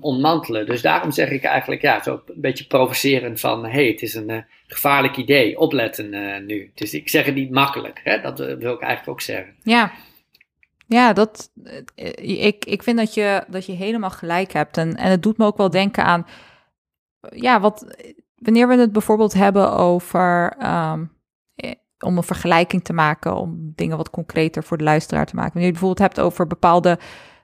[0.01, 0.67] ontmantelen.
[0.67, 4.15] Dus daarom zeg ik eigenlijk, ja, zo een beetje provocerend van, hé, hey, het is
[4.15, 6.11] een uh, gevaarlijk idee, opletten
[6.47, 6.71] nu.
[6.75, 8.21] Dus ik zeg het niet makkelijk, hè?
[8.21, 9.55] dat wil ik eigenlijk ook zeggen.
[9.63, 9.93] Ja,
[10.87, 11.51] ja dat,
[12.23, 14.77] ik, ik vind dat je, dat je helemaal gelijk hebt.
[14.77, 16.27] En, en het doet me ook wel denken aan,
[17.31, 17.97] ja, wat,
[18.35, 21.14] wanneer we het bijvoorbeeld hebben over, um,
[22.05, 25.53] om een vergelijking te maken, om dingen wat concreter voor de luisteraar te maken.
[25.53, 26.99] Wanneer je bijvoorbeeld hebt over bepaalde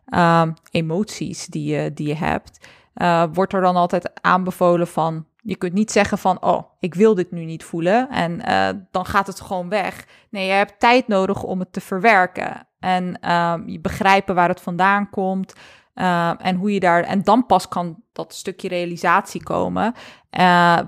[0.08, 5.56] uh, emoties die je, die je hebt, uh, wordt er dan altijd aanbevolen van, je
[5.56, 9.26] kunt niet zeggen van, oh, ik wil dit nu niet voelen en uh, dan gaat
[9.26, 10.06] het gewoon weg.
[10.30, 14.60] Nee, je hebt tijd nodig om het te verwerken en uh, je begrijpen waar het
[14.60, 15.54] vandaan komt.
[15.94, 19.94] Uh, en hoe je daar, en dan pas kan dat stukje realisatie komen,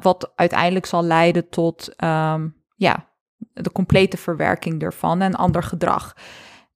[0.01, 3.07] wat uiteindelijk zal leiden tot, um, ja,
[3.53, 6.17] de complete verwerking ervan en ander gedrag.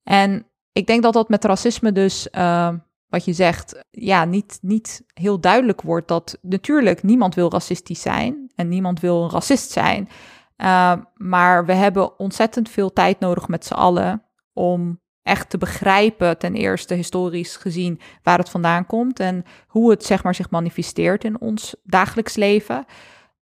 [0.03, 2.73] En ik denk dat dat met racisme dus, uh,
[3.07, 8.51] wat je zegt, ja, niet, niet heel duidelijk wordt dat natuurlijk niemand wil racistisch zijn
[8.55, 10.09] en niemand wil een racist zijn.
[10.57, 16.37] Uh, maar we hebben ontzettend veel tijd nodig met z'n allen om echt te begrijpen,
[16.37, 21.23] ten eerste historisch gezien, waar het vandaan komt en hoe het zeg maar zich manifesteert
[21.23, 22.85] in ons dagelijks leven.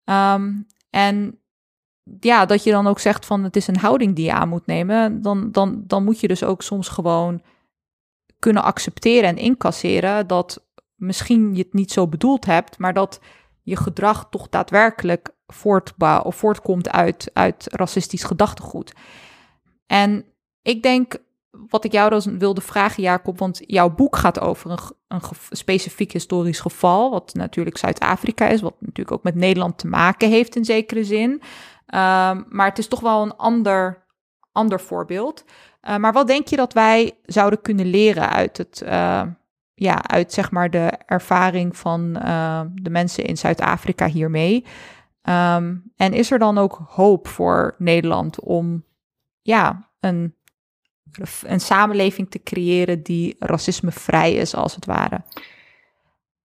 [0.05, 1.39] Um, en
[2.21, 4.67] ja, dat je dan ook zegt van het is een houding die je aan moet
[4.67, 7.43] nemen, dan, dan, dan moet je dus ook soms gewoon
[8.39, 13.21] kunnen accepteren en incasseren dat misschien je het niet zo bedoeld hebt, maar dat
[13.63, 15.31] je gedrag toch daadwerkelijk
[16.23, 18.93] of voortkomt uit, uit racistisch gedachtegoed.
[19.87, 20.25] En
[20.63, 21.17] ik denk,
[21.51, 24.79] wat ik jou dan wilde vragen, Jacob, want jouw boek gaat over een,
[25.09, 30.29] een specifiek historisch geval, wat natuurlijk Zuid-Afrika is, wat natuurlijk ook met Nederland te maken
[30.29, 31.43] heeft in zekere zin.
[31.87, 34.07] Ehm, maar het is toch wel een ander,
[34.53, 35.45] ander voorbeeld.
[35.89, 39.23] Uh, maar wat denk je dat wij zouden kunnen leren uit, het, uh,
[39.75, 44.65] ja, uit zeg maar de ervaring van uh, de mensen in Zuid-Afrika hiermee?
[45.29, 48.85] Um, en is er dan ook hoop voor Nederland om
[49.43, 50.35] ja, een,
[51.43, 55.23] een samenleving te creëren die racismevrij is, als het ware?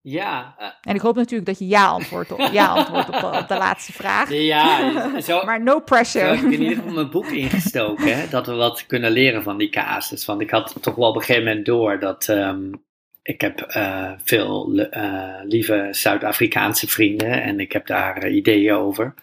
[0.02, 0.56] Ja.
[0.60, 3.48] Uh, en ik hoop natuurlijk dat je ja antwoordt op, ja antwoordt op, de, op
[3.48, 4.32] de laatste vraag.
[4.34, 4.92] Ja,
[5.22, 6.26] zo, maar no pressure.
[6.26, 9.44] Zo heb ik in ieder geval mijn boek ingestoken, hè, dat we wat kunnen leren
[9.44, 10.26] van die casus.
[10.26, 12.84] Want ik had toch wel op een gegeven moment door dat um,
[13.24, 19.14] ik heb uh, veel uh, lieve Zuid-Afrikaanse vrienden en ik heb daar ideeën over.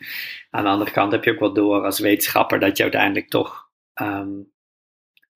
[0.50, 3.68] Aan de andere kant heb je ook wel door als wetenschapper dat je uiteindelijk toch
[4.02, 4.54] um,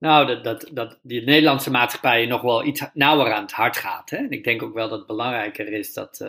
[0.01, 4.11] nou, dat, dat, dat die Nederlandse maatschappij nog wel iets nauwer aan het hart gaat.
[4.11, 4.17] Hè?
[4.17, 6.29] En ik denk ook wel dat het belangrijker is dat uh,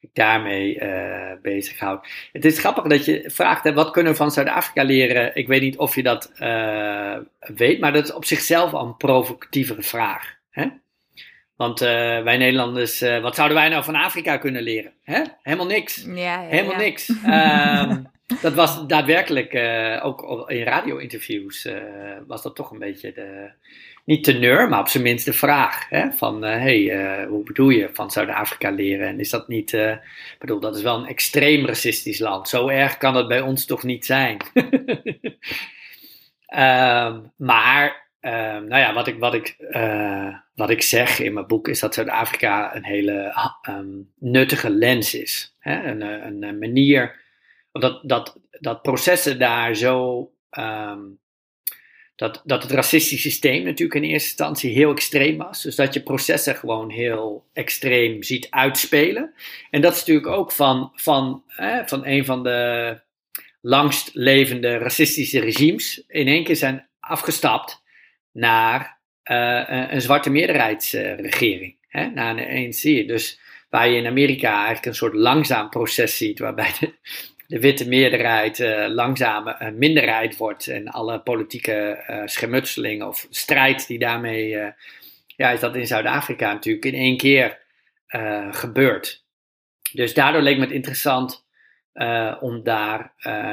[0.00, 2.06] ik daarmee uh, bezighoud.
[2.32, 5.34] Het is grappig dat je vraagt, hè, wat kunnen we van Zuid-Afrika leren?
[5.34, 8.96] Ik weet niet of je dat uh, weet, maar dat is op zichzelf al een
[8.96, 10.36] provocatievere vraag.
[10.50, 10.66] Hè?
[11.56, 14.92] Want wij Nederlanders, wat zouden wij nou van Afrika kunnen leren?
[15.02, 15.22] Hè?
[15.42, 16.04] Helemaal niks.
[16.06, 16.78] Ja, ja, Helemaal ja.
[16.78, 17.08] niks.
[17.08, 18.06] um,
[18.42, 21.74] dat was daadwerkelijk, uh, ook in radio-interviews, uh,
[22.26, 23.50] was dat toch een beetje de,
[24.04, 25.88] niet teneur, maar op zijn minst de vraag.
[25.88, 26.12] Hè?
[26.12, 29.08] Van, uh, hey, hoe bedoel je van Zuid-Afrika leren?
[29.08, 32.48] En is dat niet, ik bedoel, dat is wel een extreem racistisch land.
[32.48, 34.36] Zo erg kan dat bij ons toch niet zijn?
[36.54, 39.56] um, maar, um, nou ja, wat ik, wat, ik,
[40.54, 43.34] wat ik zeg in mijn boek is dat Zuid-Afrika een hele
[43.68, 45.56] um, nuttige lens is.
[45.58, 45.90] Hè?
[45.90, 47.19] Een, een manier
[47.72, 50.30] dat, dat, dat processen daar zo.
[50.58, 51.18] Um,
[52.20, 55.62] dat, dat het racistische systeem natuurlijk in eerste instantie heel extreem was.
[55.62, 59.34] Dus dat je processen gewoon heel extreem ziet uitspelen.
[59.70, 63.00] En dat is natuurlijk ook van, van, eh, van een van de
[63.60, 66.04] langst levende racistische regimes.
[66.08, 67.82] in één keer zijn afgestapt
[68.32, 71.76] naar een, een zwarte meerderheidsregering.
[71.90, 73.08] Uh, naar een ANC.
[73.08, 73.40] Dus
[73.70, 76.38] waar je in Amerika eigenlijk een soort langzaam proces ziet.
[76.38, 76.92] waarbij de,
[77.50, 82.04] de witte meerderheid uh, langzaam een minderheid wordt en alle politieke
[82.48, 84.66] uh, of strijd die daarmee, uh,
[85.26, 87.58] ja, is dat in Zuid-Afrika natuurlijk in één keer
[88.50, 89.24] gebeurt.
[89.92, 91.46] Dus daardoor leek me het interessant
[92.40, 93.12] om daar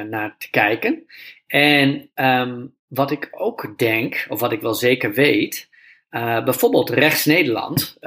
[0.09, 1.05] naar te kijken.
[1.47, 5.69] En um, wat ik ook denk, of wat ik wel zeker weet,
[6.09, 7.97] bijvoorbeeld rechts Nederland,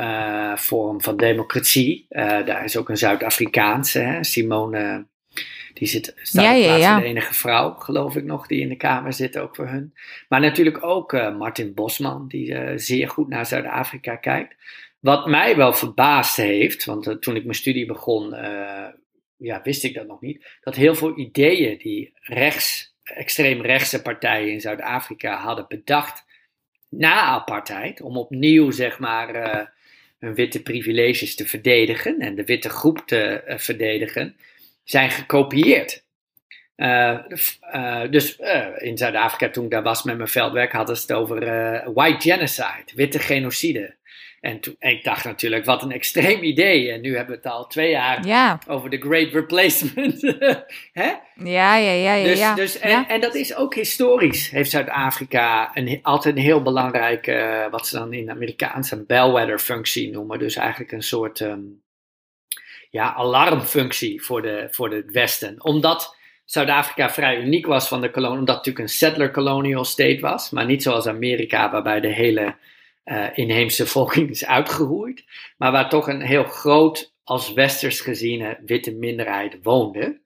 [0.55, 2.07] vorm van democratie,
[2.45, 5.07] daar is ook een Zuid-Afrikaanse, Simone
[5.75, 9.13] die zit, staat ja, ja, de enige vrouw, geloof ik nog, die in de Kamer
[9.13, 9.95] zit, ook voor hun.
[10.29, 14.57] Maar natuurlijk ook uh, Martin Bosman, die uh, zeer goed naar Zuid-Afrika kijkt.
[15.01, 18.35] Wat mij wel verbaasd heeft, want uh, toen ik mijn studie begon,
[19.37, 24.53] ja, wist ik dat nog niet, dat heel veel ideeën die rechts, extreem rechtse partijen
[24.53, 26.25] in Zuid-Afrika hadden bedacht
[26.89, 29.73] na apartheid, om opnieuw, zeg maar,
[30.19, 34.37] hun witte privileges te verdedigen en de witte groep te verdedigen,
[34.91, 36.05] zijn gekopieerd.
[36.77, 37.19] Uh,
[37.75, 41.13] uh, dus uh, in Zuid-Afrika, toen ik daar was met mijn veldwerk, hadden ze het
[41.13, 41.41] over
[41.93, 43.99] white genocide, witte genocide.
[44.41, 46.93] En toen, ik dacht natuurlijk, wat een extreem idee.
[46.93, 48.59] En nu hebben we het al twee jaar ja.
[48.67, 50.21] over de Great Replacement.
[50.93, 51.13] Hè?
[51.35, 52.25] Ja, ja, ja, ja.
[52.25, 52.55] Dus, ja.
[52.55, 53.09] dus, en, ja.
[53.09, 54.51] en, dat is ook historisch.
[54.51, 60.11] Heeft Zuid-Afrika een, altijd een heel belangrijke, wat ze dan in Amerikaans een bellwether functie
[60.11, 60.39] noemen.
[60.39, 61.83] Dus eigenlijk een soort um,
[62.91, 65.65] ja, alarmfunctie voor, de, voor het Westen.
[65.65, 70.21] Omdat Zuid-Afrika vrij uniek was van de kolonie, omdat het natuurlijk een settler colonial state
[70.21, 72.55] was, maar niet zoals Amerika, waarbij de hele
[73.05, 75.25] uh, inheemse volking is uitgeroeid,
[75.57, 80.21] maar waar toch een heel groot, als westers geziene, witte minderheid woonde.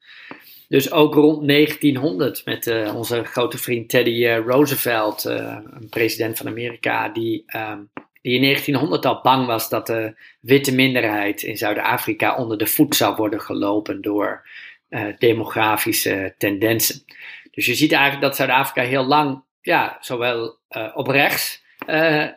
[0.69, 6.49] Dus ook rond 1900 met uh, onze grote vriend Teddy uh, Roosevelt, een president van
[6.49, 7.91] Amerika, die um,
[8.25, 12.97] die in 1900 al bang was dat de witte minderheid in Zuid-Afrika onder de voet
[12.97, 14.49] zou worden gelopen door
[14.89, 17.05] uh, demografische tendensen.
[17.51, 22.29] Dus je ziet eigenlijk dat Zuid-Afrika heel lang, ja, zowel uh, op rechts uh,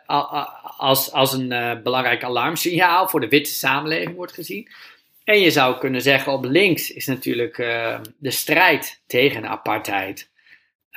[0.77, 4.69] als, als een belangrijk alarmsignaal voor de witte samenleving wordt gezien.
[5.23, 7.55] En je zou kunnen zeggen, op links is natuurlijk
[8.17, 10.29] de strijd tegen apartheid.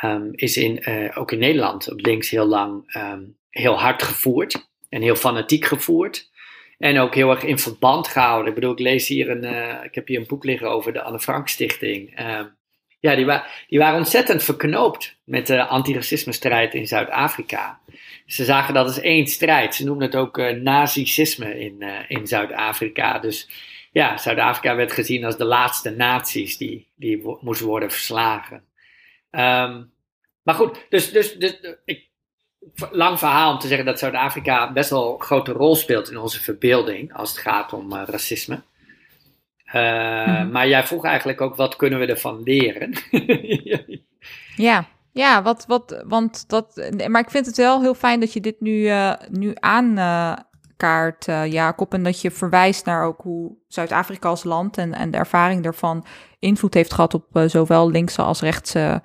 [0.05, 5.03] Um, is in, ook in Nederland op links heel lang um, heel hard gevoerd en
[5.03, 6.30] heel fanatiek gevoerd.
[6.78, 8.49] En ook heel erg in verband gehouden.
[8.49, 11.03] Ik bedoel, ik lees hier een, uh, ik heb hier een boek liggen over de
[11.03, 12.20] Anne Frank Stichting.
[12.20, 12.41] Uh,
[13.01, 17.80] ja, die, wa die waren ontzettend verknoopt met de antiracisme strijd in Zuid-Afrika.
[18.26, 19.74] Ze zagen dat als één strijd.
[19.74, 23.18] Ze noemden het ook uh, nazicisme in, uh, in Zuid-Afrika.
[23.18, 23.49] Dus
[23.93, 28.64] ja, Zuid-Afrika werd gezien als de laatste naties die, die wo moesten worden verslagen.
[29.30, 29.93] Um,
[30.43, 32.09] maar goed, dus, dus, dus ik,
[32.91, 36.43] lang verhaal om te zeggen dat Zuid-Afrika best wel een grote rol speelt in onze
[36.43, 38.63] verbeelding als het gaat om uh, racisme.
[39.75, 40.51] Uh, mm-hmm.
[40.51, 42.95] Maar jij vroeg eigenlijk ook, wat kunnen we ervan leren?
[44.57, 48.41] ja, ja wat, wat, want dat, maar ik vind het wel heel fijn dat je
[48.41, 50.45] dit nu, uh, nu aankaart.
[50.77, 51.95] kaart, Jacob.
[51.95, 56.05] En dat je verwijst naar ook hoe Zuid-Afrika als land en, en de ervaring daarvan
[56.39, 59.03] invloed heeft gehad op zowel linkse als rechtse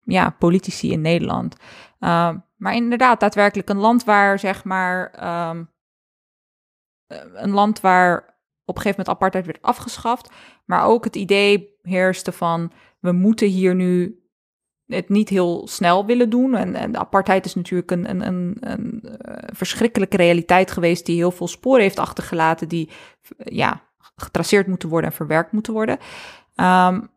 [0.00, 1.56] ja, politici in Nederland.
[2.56, 5.10] Maar inderdaad, daadwerkelijk een land waar zeg maar.
[5.10, 5.64] Ehm,
[7.34, 8.16] een land waar
[8.64, 10.30] op een gegeven moment apartheid werd afgeschaft,
[10.64, 14.20] maar ook het idee heerste van we moeten hier nu
[14.86, 16.54] het niet heel snel willen doen.
[16.54, 21.16] En, en de apartheid is natuurlijk een, een, een, een uh, verschrikkelijke realiteit geweest die
[21.16, 22.90] heel veel sporen heeft achtergelaten, die
[23.36, 23.82] ja,
[24.16, 25.98] getraceerd moeten worden en verwerkt moeten worden.
[26.54, 27.10] Um,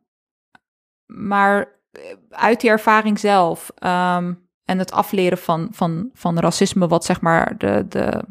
[1.06, 1.82] maar
[2.30, 7.58] uit die ervaring zelf um, en het afleren van, van, van racisme, wat zeg maar
[7.58, 8.24] de, de,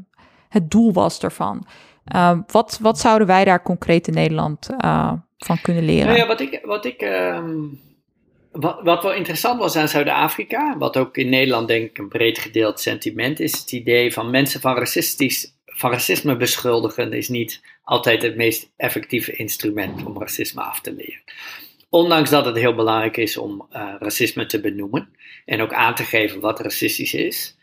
[0.48, 1.66] het doel was ervan.
[2.14, 6.06] Uh, wat, wat zouden wij daar concreet in Nederland uh, van kunnen leren?
[6.06, 7.80] Nou ja, wat ik, wat ik um,
[8.52, 12.38] wat, wat wel interessant was aan Zuid-Afrika, wat ook in Nederland denk ik een breed
[12.38, 18.22] gedeeld sentiment is, het idee van mensen van, racistisch, van racisme beschuldigen is niet altijd
[18.22, 21.22] het meest effectieve instrument om racisme af te leren.
[21.90, 25.08] Ondanks dat het heel belangrijk is om uh, racisme te benoemen
[25.48, 27.56] en ook aan te geven wat racistisch is,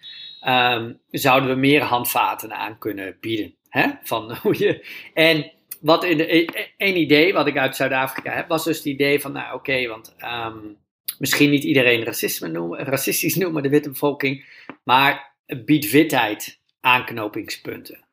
[0.47, 3.55] um, zouden we meer handvaten aan kunnen bieden.
[3.69, 3.89] Hè?
[4.03, 8.31] Van hoe je, en wat in de, e, e, een idee wat ik uit Zuid-Afrika
[8.31, 10.77] heb, was dus het idee van, nou oké, want um,
[11.19, 14.45] misschien niet iedereen racisme noemen, racistisch noemen, de witte bevolking,
[14.83, 15.33] maar
[15.65, 18.03] biedt witheid aanknopingspunten.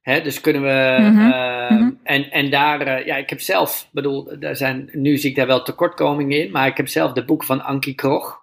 [0.00, 0.96] Hè, dus kunnen we.
[1.00, 1.32] Mm -hmm.
[1.32, 2.00] uh, mm -hmm.
[2.02, 2.86] en, en daar.
[2.86, 3.88] Uh, ja, ik heb zelf.
[3.92, 6.50] bedoel, daar zijn, nu zie ik daar wel tekortkomingen in.
[6.50, 8.41] Maar ik heb zelf de boek van Ankie Krog.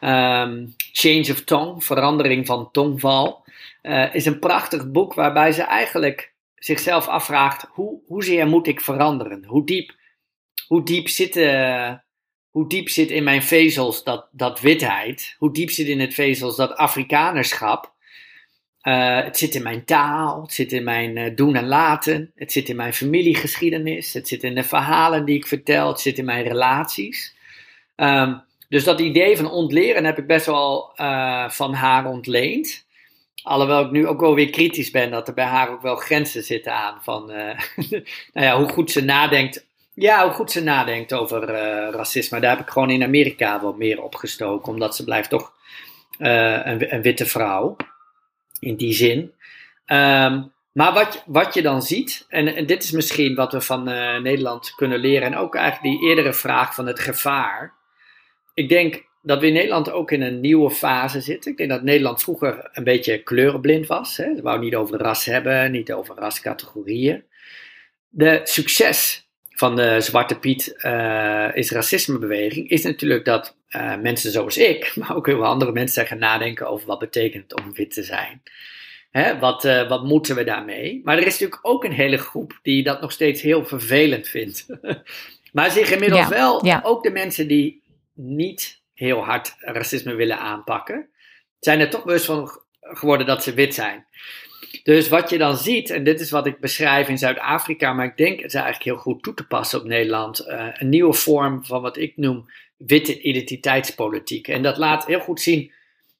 [0.00, 3.44] Um, Change of Tongue, verandering van tongval.
[3.82, 9.44] Uh, is een prachtig boek waarbij ze eigenlijk zichzelf afvraagt: hoe, hoezeer moet ik veranderen?
[9.44, 9.94] Hoe diep,
[10.66, 11.34] hoe diep zit.
[12.50, 15.34] hoe diep zit in mijn vezels dat, dat witheid?
[15.38, 17.96] Hoe diep zit in het vezels dat Afrikanerschap?
[18.82, 22.68] Uh, het zit in mijn taal, het zit in mijn doen en laten, het zit
[22.68, 26.42] in mijn familiegeschiedenis, het zit in de verhalen die ik vertel, het zit in mijn
[26.42, 27.34] relaties.
[27.96, 32.86] Um, dus dat idee van ontleren heb ik best wel uh, van haar ontleend.
[33.42, 36.42] Alhoewel ik nu ook wel weer kritisch ben dat er bij haar ook wel grenzen
[36.42, 37.26] zitten aan van
[38.32, 39.66] nou ja, hoe goed ze nadenkt.
[39.94, 41.44] Ja, hoe goed ze nadenkt over
[41.90, 42.40] racisme.
[42.40, 45.52] Daar heb ik gewoon in Amerika wat meer opgestoken, omdat ze blijft toch
[46.18, 47.76] een, een witte vrouw
[48.60, 49.32] in die zin.
[49.86, 53.84] Um, maar wat, wat je dan ziet, en, en dit is misschien wat we van
[54.22, 57.77] Nederland kunnen leren, en ook eigenlijk die eerdere vraag van het gevaar.
[58.58, 61.50] Ik denk dat we in Nederland ook in een nieuwe fase zitten.
[61.50, 64.16] Ik denk dat Nederland vroeger een beetje kleurenblind was.
[64.16, 64.34] Hè.
[64.36, 67.24] Ze wou niet over ras hebben, niet over rascategorieën.
[68.08, 74.56] De succes van de Zwarte Piet uh, is racismebeweging is natuurlijk dat uh, mensen zoals
[74.56, 78.02] ik, maar ook heel andere mensen gaan nadenken over wat betekent het om wit te
[78.02, 78.42] zijn.
[79.10, 81.00] Hè, wat, uh, wat moeten we daarmee?
[81.04, 84.66] Maar er is natuurlijk ook een hele groep die dat nog steeds heel vervelend vindt.
[85.52, 86.80] maar zich inmiddels ja, wel, ja.
[86.84, 87.77] ook de mensen die
[88.18, 91.08] niet heel hard racisme willen aanpakken,
[91.58, 92.50] zijn er toch bewust van
[92.80, 94.06] geworden dat ze wit zijn.
[94.82, 98.16] Dus wat je dan ziet, en dit is wat ik beschrijf in Zuid-Afrika, maar ik
[98.16, 101.64] denk het is eigenlijk heel goed toe te passen op Nederland, uh, een nieuwe vorm
[101.64, 104.48] van wat ik noem witte identiteitspolitiek.
[104.48, 105.72] En dat laat heel goed zien,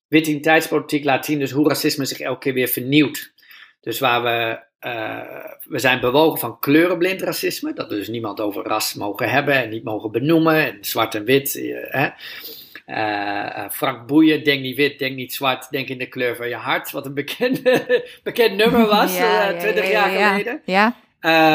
[0.08, 3.32] witte identiteitspolitiek laat zien dus hoe racisme zich elke keer weer vernieuwt.
[3.80, 5.20] Dus waar we, uh,
[5.64, 9.68] we zijn bewogen van kleurenblind racisme, dat we dus niemand over ras mogen hebben en
[9.68, 11.54] niet mogen benoemen, en zwart en wit.
[11.54, 12.08] Uh, hè.
[12.86, 16.54] Uh, Frank Boeien, denk niet wit, denk niet zwart, denk in de kleur van je
[16.54, 16.90] hart.
[16.90, 17.84] Wat een bekende,
[18.22, 20.62] bekend nummer was, ja, uh, 20 ja, ja, jaar geleden.
[20.64, 20.96] Ja.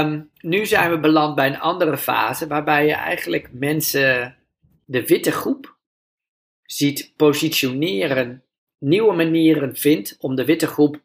[0.01, 4.36] Um, nu zijn we beland bij een andere fase, waarbij je eigenlijk mensen,
[4.86, 5.76] de witte groep,
[6.63, 8.43] ziet positioneren,
[8.80, 10.99] nieuwe manieren vindt om de witte groep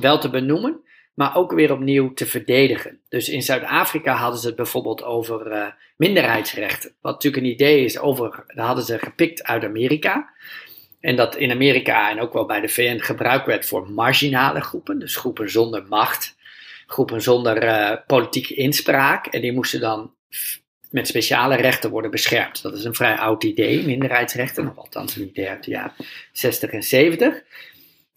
[0.00, 0.83] wel te benoemen,
[1.14, 3.00] maar ook weer opnieuw te verdedigen.
[3.08, 6.92] Dus in Zuid-Afrika hadden ze het bijvoorbeeld over uh, minderheidsrechten.
[7.00, 10.32] Wat natuurlijk een idee is over, dat hadden ze gepikt uit Amerika.
[11.00, 14.98] En dat in Amerika en ook wel bij de VN gebruikt werd voor marginale groepen,
[14.98, 16.36] dus groepen zonder macht,
[16.86, 19.26] groepen zonder uh, politieke inspraak.
[19.26, 20.14] En die moesten dan
[20.90, 22.62] met speciale rechten worden beschermd.
[22.62, 25.92] Dat is een vrij oud idee, minderheidsrechten, althans een idee uit de jaren
[26.32, 27.42] 60 en 70.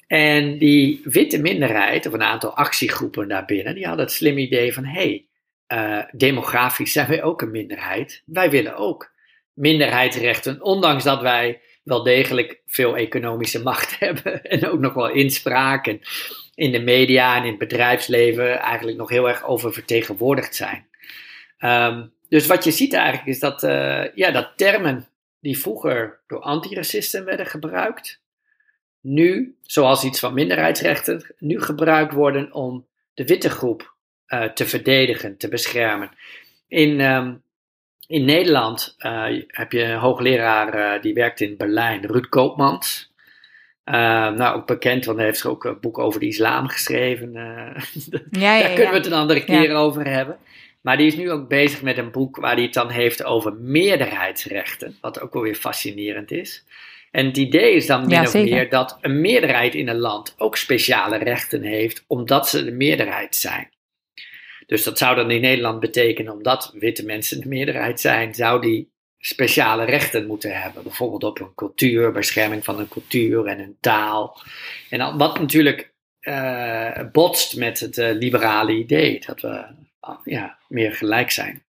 [0.08, 4.86] En die witte minderheid, of een aantal actiegroepen daarbinnen, die hadden het slim idee van:
[4.86, 5.28] hé, hey,
[5.68, 8.24] uh, demografisch zijn wij ook een minderheid.
[8.26, 9.12] Wij willen ook
[9.54, 15.88] minderheidsrechten, ondanks dat wij wel degelijk veel economische macht hebben en ook nog wel inspraak
[15.88, 16.02] en
[16.56, 20.88] in de media en in het bedrijfsleven eigenlijk nog heel erg oververtegenwoordigd zijn.
[21.60, 25.08] Um, dus wat je ziet eigenlijk is dat, uh, ja, dat termen
[25.40, 28.22] die vroeger door antiracisten werden gebruikt,
[29.08, 33.96] nu, zoals iets van minderheidsrechten, nu gebruikt worden om de witte groep
[34.28, 36.10] uh, te verdedigen, te beschermen.
[36.68, 37.42] In, um,
[38.08, 43.12] in Nederland uh, heb je een hoogleraar uh, die werkt in Berlijn, Ruud Koopmans.
[43.84, 47.32] nou, ook bekend, want hij heeft ook een boek over de islam geschreven.
[47.34, 50.38] ja, ja, Daar kunnen we het een andere keer over hebben.
[50.82, 53.54] Maar die is nu ook bezig met een boek waar hij het dan heeft over
[53.54, 54.98] meerderheidsrechten.
[55.02, 56.66] Wat ook wel weer fascinerend is.
[57.18, 60.58] En het idee is dan min of meer dat een meerderheid in een land ook
[60.58, 63.70] speciale rechten heeft, omdat ze de meerderheid zijn.
[64.66, 68.92] Dus dat zou dan in Nederland betekenen, omdat witte mensen de meerderheid zijn, zou die
[69.18, 70.84] speciale rechten moeten hebben.
[70.84, 74.42] Bijvoorbeeld op een cultuur, bescherming van een cultuur en een taal.
[74.90, 79.66] En wat natuurlijk uh, botst met het uh, liberale idee, dat we
[80.08, 81.67] uh, ja, meer gelijk zijn.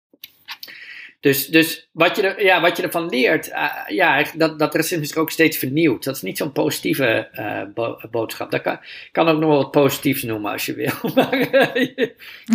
[1.24, 5.02] Dus, dus wat, je er, ja, wat je ervan leert, uh, ja, dat, dat racisme
[5.02, 6.04] is ook steeds vernieuwd.
[6.04, 8.50] Dat is niet zo'n positieve uh, boodschap.
[8.50, 8.78] Dat kan,
[9.12, 10.92] kan ook nog wel wat positiefs noemen als je wil.
[11.14, 11.76] Maar uh,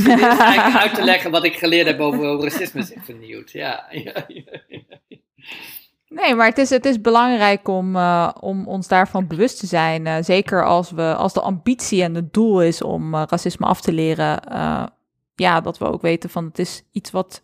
[0.07, 3.51] eigenlijk uit te leggen wat ik geleerd heb over racisme zich vernieuwt.
[3.51, 3.87] Ja,
[6.07, 7.95] Nee, maar het is, het is belangrijk om,
[8.39, 10.23] om ons daarvan bewust te zijn.
[10.23, 14.41] Zeker als, we, als de ambitie en het doel is om racisme af te leren.
[15.35, 17.41] ja, dat we ook weten van het is iets wat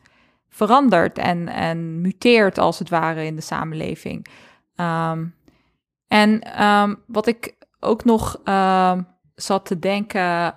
[0.56, 4.28] verandert en, en muteert als het ware in de samenleving.
[4.76, 5.36] Um,
[6.08, 8.98] en um, wat ik ook nog uh,
[9.36, 10.56] zat te denken,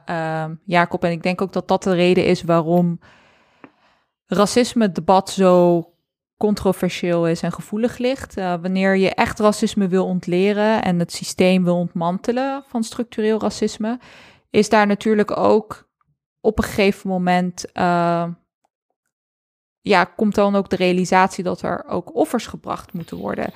[0.65, 3.01] Jacob, en ik denk ook dat dat de reden is waarom
[4.27, 5.85] racisme-debat zo
[6.37, 8.39] controversieel is en gevoelig ligt.
[8.39, 13.99] Uh, wanneer je echt racisme wil ontleren en het systeem wil ontmantelen van structureel racisme,
[14.51, 15.89] is daar natuurlijk ook
[16.41, 17.65] op een gegeven moment
[19.81, 23.53] ja, komt dan ook de realisatie dat er ook offers gebracht moeten worden.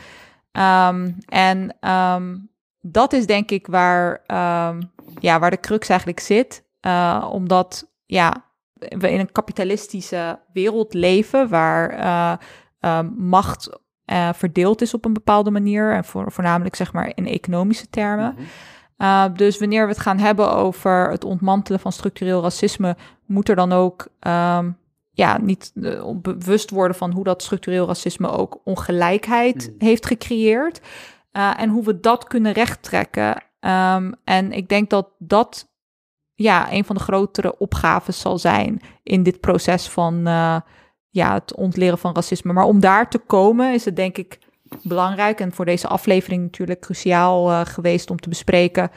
[0.53, 2.51] Um, en um,
[2.81, 6.65] dat is denk ik waar, um, ja, waar de crux eigenlijk zit.
[6.87, 8.45] Uh, omdat ja,
[8.75, 11.99] we in een kapitalistische wereld leven waar
[12.81, 15.93] uh, macht uh, verdeeld is op een bepaalde manier.
[15.93, 18.37] En voor, voornamelijk zeg maar in economische termen.
[18.97, 19.37] -hmm.
[19.37, 22.97] dus wanneer we het gaan hebben over het ontmantelen van structureel racisme,
[23.27, 24.07] moet er dan ook
[25.15, 29.75] ja, niet uh, bewust worden van hoe dat structureel racisme ook ongelijkheid mm.
[29.79, 30.81] heeft gecreëerd.
[31.33, 33.43] Uh, en hoe we dat kunnen rechttrekken.
[33.61, 35.71] Um, en ik denk dat dat
[36.35, 40.61] ja, een van de grotere opgaves zal zijn in dit proces van uh,
[41.09, 42.53] ja, het ontleren van racisme.
[42.53, 44.39] Maar om daar te komen is het denk ik
[44.83, 48.91] belangrijk en voor deze aflevering natuurlijk cruciaal geweest om te bespreken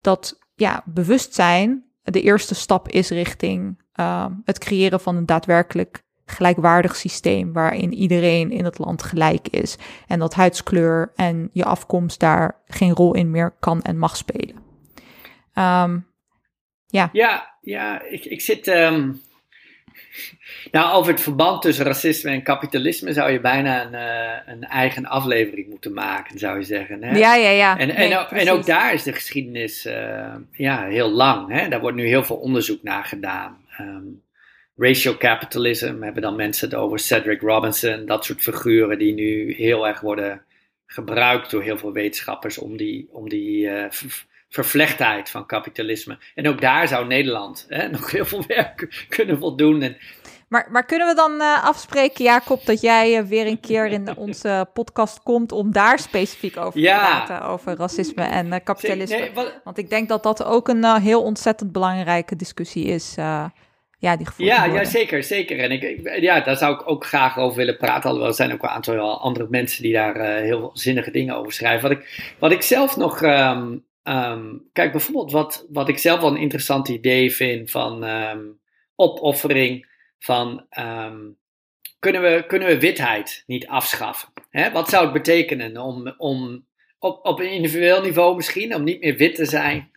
[0.00, 6.96] dat ja, bewustzijn de eerste stap is richting uh, het creëren van een daadwerkelijk gelijkwaardig
[6.96, 9.76] systeem waarin iedereen in het land gelijk is
[10.06, 14.56] en dat huidskleur en je afkomst daar geen rol in meer kan en mag spelen.
[15.54, 16.06] Um,
[16.86, 17.08] ja.
[17.12, 18.66] Ja, ja, ik, ik zit.
[18.66, 19.20] Um,
[20.70, 25.06] nou, over het verband tussen racisme en kapitalisme zou je bijna een, uh, een eigen
[25.06, 27.02] aflevering moeten maken, zou je zeggen.
[27.02, 27.18] Hè?
[27.18, 27.78] Ja, ja, ja.
[27.78, 31.52] En, nee, en, ook, en, ook, daar is de geschiedenis uh, ja, heel lang.
[31.52, 31.68] Hè?
[31.68, 33.56] Daar wordt nu heel veel onderzoek naar gedaan.
[33.80, 34.24] Um,
[34.76, 39.86] racial capitalism hebben dan mensen het over Cedric Robinson, dat soort figuren die nu heel
[39.86, 40.42] erg worden
[40.86, 43.84] gebruikt door heel veel wetenschappers om die, om die uh,
[44.48, 46.18] vervlechtheid van kapitalisme.
[46.34, 49.82] En ook daar zou Nederland hè, nog heel veel werk kunnen voldoen.
[49.82, 49.96] En,
[50.48, 54.16] maar, maar kunnen we dan uh, afspreken, Jacob, dat jij uh, weer een keer in
[54.16, 59.18] onze podcast komt om daar specifiek over te praten, over racisme en kapitalisme?
[59.18, 59.60] Nee, wat...
[59.64, 63.14] Want ik denk dat dat ook een heel ontzettend belangrijke discussie is.
[64.06, 65.58] Ja, die ja, ja, zeker, zeker.
[65.58, 68.04] En ik, ja, daar zou ik ook graag over willen praten.
[68.04, 71.88] Alhoewel er zijn ook een aantal andere mensen die daar heel zinnige dingen over schrijven.
[71.88, 76.30] Wat ik, wat ik zelf nog um, Um, kijk, bijvoorbeeld wat, wat ik zelf wel
[76.30, 78.58] een interessant idee vind van um,
[78.96, 79.86] opoffering
[80.18, 80.66] van
[81.98, 84.28] kunnen, we, kunnen we witheid niet afschaffen?
[84.50, 84.70] Hè?
[84.70, 86.66] Wat zou het betekenen om, om
[86.98, 89.90] op, op een individueel niveau misschien, om niet meer wit te zijn?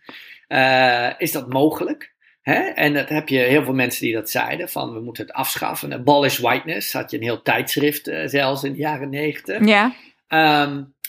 [0.48, 2.14] Uh, is dat mogelijk?
[2.42, 2.60] Hè?
[2.60, 5.92] En dat heb je heel veel mensen die dat zeiden, van we moeten het afschaffen.
[5.92, 9.66] Abolish whiteness, had je een heel tijdschrift uh, zelfs in de jaren negentig.
[9.66, 9.94] Ja.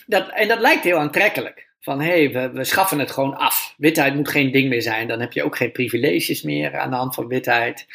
[0.06, 1.70] dat, en dat lijkt heel aantrekkelijk.
[1.82, 3.74] Van hé, hey, we, we schaffen het gewoon af.
[3.78, 5.08] Witheid moet geen ding meer zijn.
[5.08, 7.88] Dan heb je ook geen privileges meer aan de hand van witheid.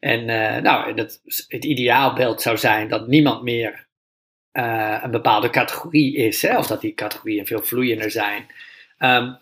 [0.00, 3.86] En uh, nou, dat, het ideaalbeeld zou zijn dat niemand meer
[4.52, 6.42] uh, een bepaalde categorie is.
[6.42, 6.58] Hè?
[6.58, 8.46] Of dat die categorieën veel vloeiender zijn.
[8.98, 9.38] Um,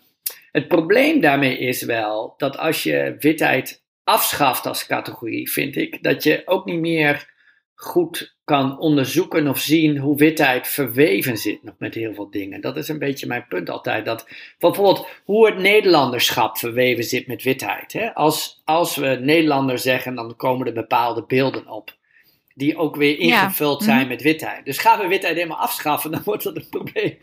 [0.51, 6.23] het probleem daarmee is wel dat als je witheid afschaft als categorie, vind ik, dat
[6.23, 7.35] je ook niet meer
[7.75, 12.61] goed kan onderzoeken of zien hoe witheid verweven zit nog met heel veel dingen.
[12.61, 14.05] Dat is een beetje mijn punt altijd.
[14.05, 14.27] Dat
[14.59, 17.93] bijvoorbeeld hoe het Nederlanderschap verweven zit met witheid.
[17.93, 18.13] Hè?
[18.13, 21.95] Als, als we Nederlander zeggen, dan komen er bepaalde beelden op.
[22.53, 24.07] Die ook weer ingevuld zijn mhm.
[24.07, 24.65] met witheid.
[24.65, 27.17] Dus gaan we witheid helemaal afschaffen, dan wordt dat een probleem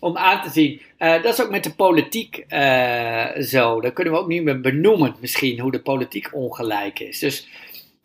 [0.00, 0.80] om aan te zien.
[0.98, 3.80] Uh, dat is ook met de politiek uh, zo.
[3.80, 7.18] Dan kunnen we ook niet meer benoemen, misschien, hoe de politiek ongelijk is.
[7.18, 7.48] Dus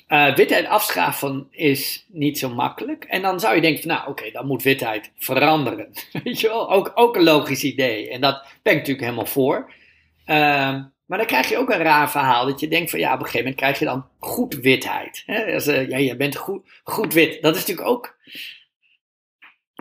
[0.09, 3.03] uh, witheid afschaffen is niet zo makkelijk.
[3.03, 5.91] En dan zou je denken van, nou oké, dan moet witheid veranderen.
[6.23, 8.09] Weet je wel, ook, ook een logisch idee.
[8.09, 9.71] En dat ben ik natuurlijk helemaal voor.
[10.25, 12.45] Uh, maar dan krijg je ook een raar verhaal.
[12.45, 15.23] Dat je denkt van, ja, op een gegeven moment krijg je dan goed witheid.
[15.25, 15.43] Hè?
[15.81, 17.41] Ja, je bent goed, goed wit.
[17.41, 18.17] Dat is natuurlijk ook,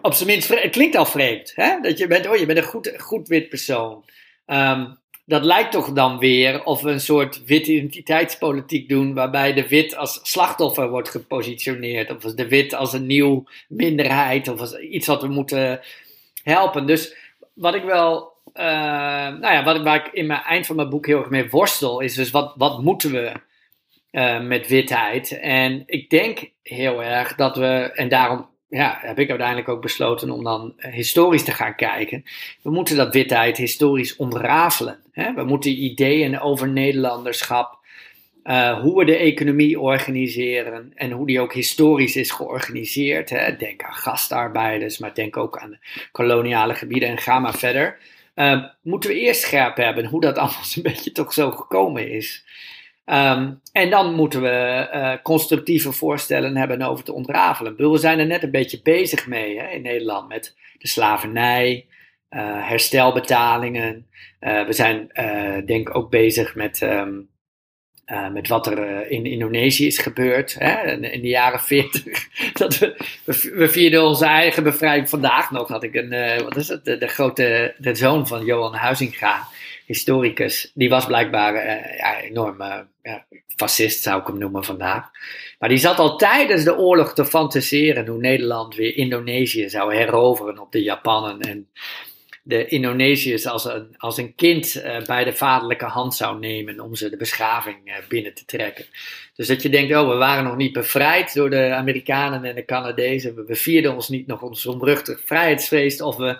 [0.05, 1.53] op zijn minst, het klinkt al vreemd.
[1.55, 1.81] Hè?
[1.81, 4.05] Dat je bent, oh, je bent een goed, goed wit persoon.
[4.47, 9.69] Um, dat lijkt toch dan weer of we een soort wit identiteitspolitiek doen, waarbij de
[9.69, 15.07] wit als slachtoffer wordt gepositioneerd, of de wit als een nieuw minderheid, of als iets
[15.07, 15.81] wat we moeten
[16.43, 16.87] helpen.
[16.87, 17.17] Dus
[17.55, 21.07] wat ik wel, uh, nou ja, wat, waar ik in mijn eind van mijn boek
[21.07, 23.33] heel erg mee worstel, is dus wat, wat moeten we
[24.11, 25.39] uh, met witheid?
[25.39, 30.31] En ik denk heel erg dat we, en daarom ja, heb ik uiteindelijk ook besloten
[30.31, 32.25] om dan historisch te gaan kijken.
[32.63, 34.99] We moeten dat witheid historisch ontrafelen.
[35.13, 35.35] Hè?
[35.35, 37.79] We moeten ideeën over Nederlanderschap,
[38.45, 43.31] uh, hoe we de economie organiseren en hoe die ook historisch is georganiseerd.
[43.31, 43.57] Hè?
[43.57, 45.79] Denk aan gastarbeiders, maar denk ook aan
[46.13, 47.99] koloniale gebieden en ga maar verder.
[48.35, 52.45] Uh, moeten we eerst scherp hebben hoe dat allemaal een beetje toch zo gekomen is.
[53.07, 57.77] Um, en dan moeten we uh, constructieve voorstellen hebben over te ontrafelen.
[57.77, 61.87] We zijn er net een beetje bezig mee hè, in Nederland met de slavernij,
[62.31, 64.07] uh, herstelbetalingen.
[64.41, 65.11] Uh, we zijn
[65.67, 67.29] denk ik ook bezig met, um,
[68.33, 72.29] met wat er in Indonesië is gebeurd hè, in, de jaren 40.
[72.53, 72.95] dat we,
[73.55, 75.09] we, vierden onze eigen bevrijding.
[75.09, 79.47] Vandaag nog had ik een, wat is het, de, grote, de zoon van Johan Huizinga
[79.87, 81.55] historicus, die was blijkbaar
[81.97, 82.57] ja, enorm
[83.57, 85.11] fascist, zou ik hem noemen vandaag.
[85.59, 90.59] Maar die zat al tijdens de oorlog te fantaseren hoe Nederland weer Indonesië zou heroveren
[90.59, 91.41] op de Japanen.
[91.41, 91.69] En
[92.47, 96.95] de Indonesiërs als een, als een kind uh, bij de vaderlijke hand zou nemen om
[96.95, 97.77] ze de beschaving
[98.09, 98.85] binnen te trekken.
[99.35, 102.65] Dus dat je denkt, oh, we waren nog niet bevrijd door de Amerikanen en de
[102.65, 103.47] Canadezen.
[103.47, 106.39] We, vierden ons niet nog ons omruchtig vrijheidsfeest of we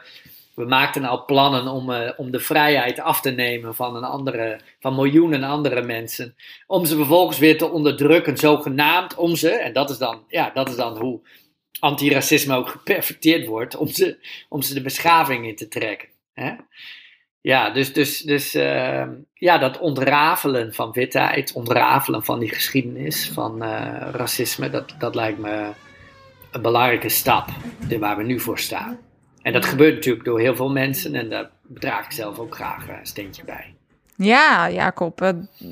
[0.55, 4.61] we maakten al plannen om, uh, om de vrijheid af te nemen van, een andere,
[4.81, 6.35] van miljoenen andere mensen.
[6.67, 10.69] Om ze vervolgens weer te onderdrukken, zogenaamd om ze, en dat is dan, ja, dat
[10.69, 11.21] is dan hoe
[11.81, 14.19] antiracisme ook geperfecteerd wordt, om ze,
[14.49, 16.09] om ze de beschaving in te trekken.
[16.35, 16.53] Hè?
[17.41, 23.63] Ja, dus, dus, dus uh, ja, dat ontrafelen van witheid, ontrafelen van die geschiedenis van
[23.63, 25.71] uh, racisme, dat, dat lijkt me
[26.51, 27.49] een belangrijke stap
[27.99, 28.99] waar we nu voor staan.
[29.43, 32.89] En dat gebeurt natuurlijk door heel veel mensen en daar draag ik zelf ook graag
[32.89, 33.75] een steentje bij.
[34.17, 35.29] Ja, Jacob, eh,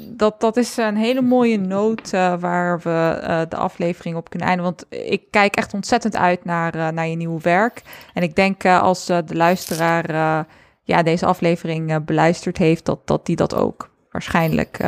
[0.08, 4.48] dat, dat is een hele mooie noot uh, waar we uh, de aflevering op kunnen
[4.48, 4.74] eindigen.
[4.76, 7.82] Want ik kijk echt ontzettend uit naar, naar je nieuwe werk.
[8.14, 10.46] En ik denk als de luisteraar
[10.82, 14.84] ja, deze aflevering beluisterd heeft, dat, dat die dat ook waarschijnlijk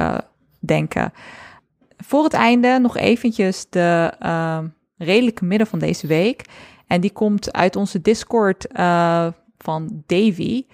[0.61, 1.13] denken.
[1.97, 4.13] Voor het einde nog eventjes de
[4.97, 6.45] redelijke midden van deze week.
[6.87, 8.67] En die komt uit onze Discord
[9.59, 10.67] van Davy.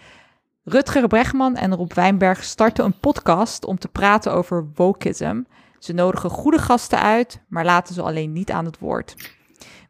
[0.71, 5.43] Rutger Bregman en Rob Wijnberg starten een podcast om te praten over wokeism.
[5.79, 9.33] Ze nodigen goede gasten uit, maar laten ze alleen niet aan het woord.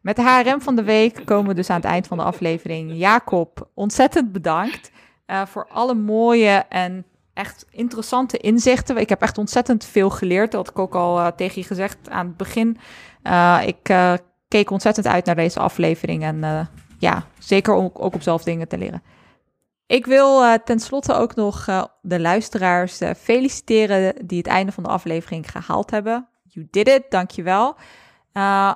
[0.01, 2.91] Met de HRM van de week komen we dus aan het eind van de aflevering.
[2.93, 4.91] Jacob, ontzettend bedankt
[5.27, 8.97] uh, voor alle mooie en echt interessante inzichten.
[8.97, 10.51] Ik heb echt ontzettend veel geleerd.
[10.51, 12.77] Dat had ik ook al uh, tegen je gezegd aan het begin.
[13.23, 13.93] Uh, ik
[14.47, 16.23] keek ontzettend uit naar deze aflevering.
[16.23, 19.01] En ja, zeker ook op zelf dingen te leren.
[19.91, 24.89] Ik wil uh, tenslotte ook nog uh, de luisteraars feliciteren die het einde van de
[24.89, 26.27] aflevering gehaald hebben.
[26.43, 27.75] You did it, dankjewel.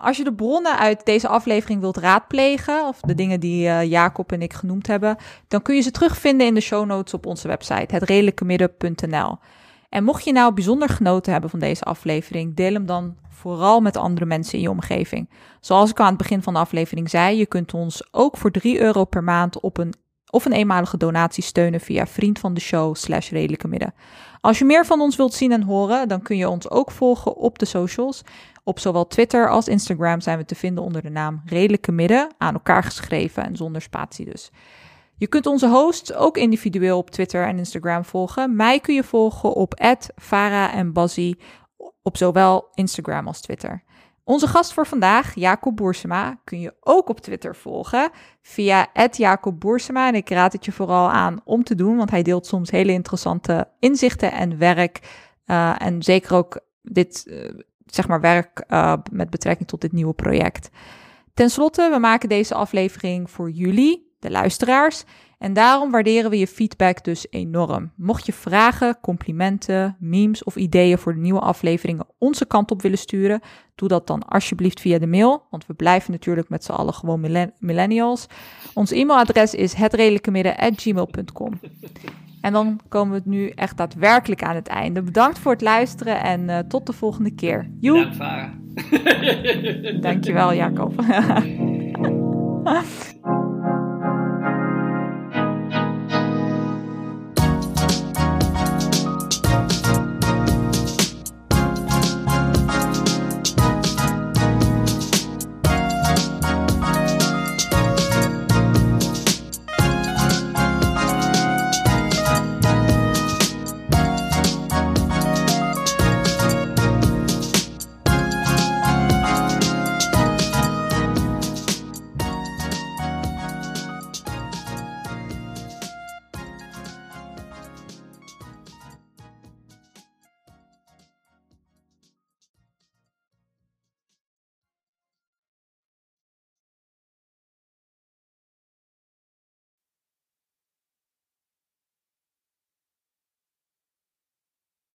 [0.01, 4.41] als je de bronnen uit deze aflevering wilt raadplegen, of de dingen die Jacob en
[4.41, 5.17] ik genoemd hebben,
[5.47, 9.37] dan kun je ze terugvinden in de show notes op onze website, hetredelijkemidden.nl.
[9.89, 13.97] En mocht je nou bijzonder genoten hebben van deze aflevering, deel hem dan vooral met
[13.97, 15.29] andere mensen in je omgeving.
[15.59, 18.81] Zoals ik aan het begin van de aflevering zei, je kunt ons ook voor 3
[18.81, 19.93] euro per maand op een
[20.35, 23.93] of een eenmalige donatie steunen via vriend van de show slash redelijke midden.
[24.41, 27.35] Als je meer van ons wilt zien en horen, dan kun je ons ook volgen
[27.35, 28.21] op de socials.
[28.63, 32.53] Op zowel Twitter als Instagram zijn we te vinden onder de naam Redelijke Midden, aan
[32.53, 34.51] elkaar geschreven en zonder spatie dus.
[35.17, 38.55] Je kunt onze hosts ook individueel op Twitter en Instagram volgen.
[38.55, 41.35] Mij kun je volgen op @fara en Bazzi
[42.01, 43.83] op zowel Instagram als Twitter.
[44.27, 48.09] Onze gast voor vandaag, Jacob Boersema, kun je ook op Twitter volgen
[48.41, 50.07] via Jacob Boersema.
[50.07, 52.91] En ik raad het je vooral aan om te doen, want hij deelt soms hele
[52.91, 54.99] interessante inzichten en werk.
[55.45, 57.49] Uh, en zeker ook dit, uh,
[57.85, 60.69] zeg maar, werk uh, met betrekking tot dit nieuwe project.
[61.33, 65.03] Ten slotte, we maken deze aflevering voor jullie, de luisteraars.
[65.45, 67.91] En daarom waarderen we je feedback dus enorm.
[67.95, 72.97] Mocht je vragen, complimenten, memes of ideeën voor de nieuwe afleveringen onze kant op willen
[72.97, 73.41] sturen,
[73.75, 77.49] doe dat dan alsjeblieft via de mail, want we blijven natuurlijk met z'n allen gewoon
[77.59, 78.27] millennials.
[78.73, 81.59] Ons e-mailadres is hetredelijkemidden@gmail.com.
[82.41, 85.01] En dan komen we nu echt daadwerkelijk aan het einde.
[85.01, 87.69] Bedankt voor het luisteren en uh, tot de volgende keer.
[87.79, 88.11] Joep.
[88.11, 90.93] Bedankt, Dankjewel, Jacob.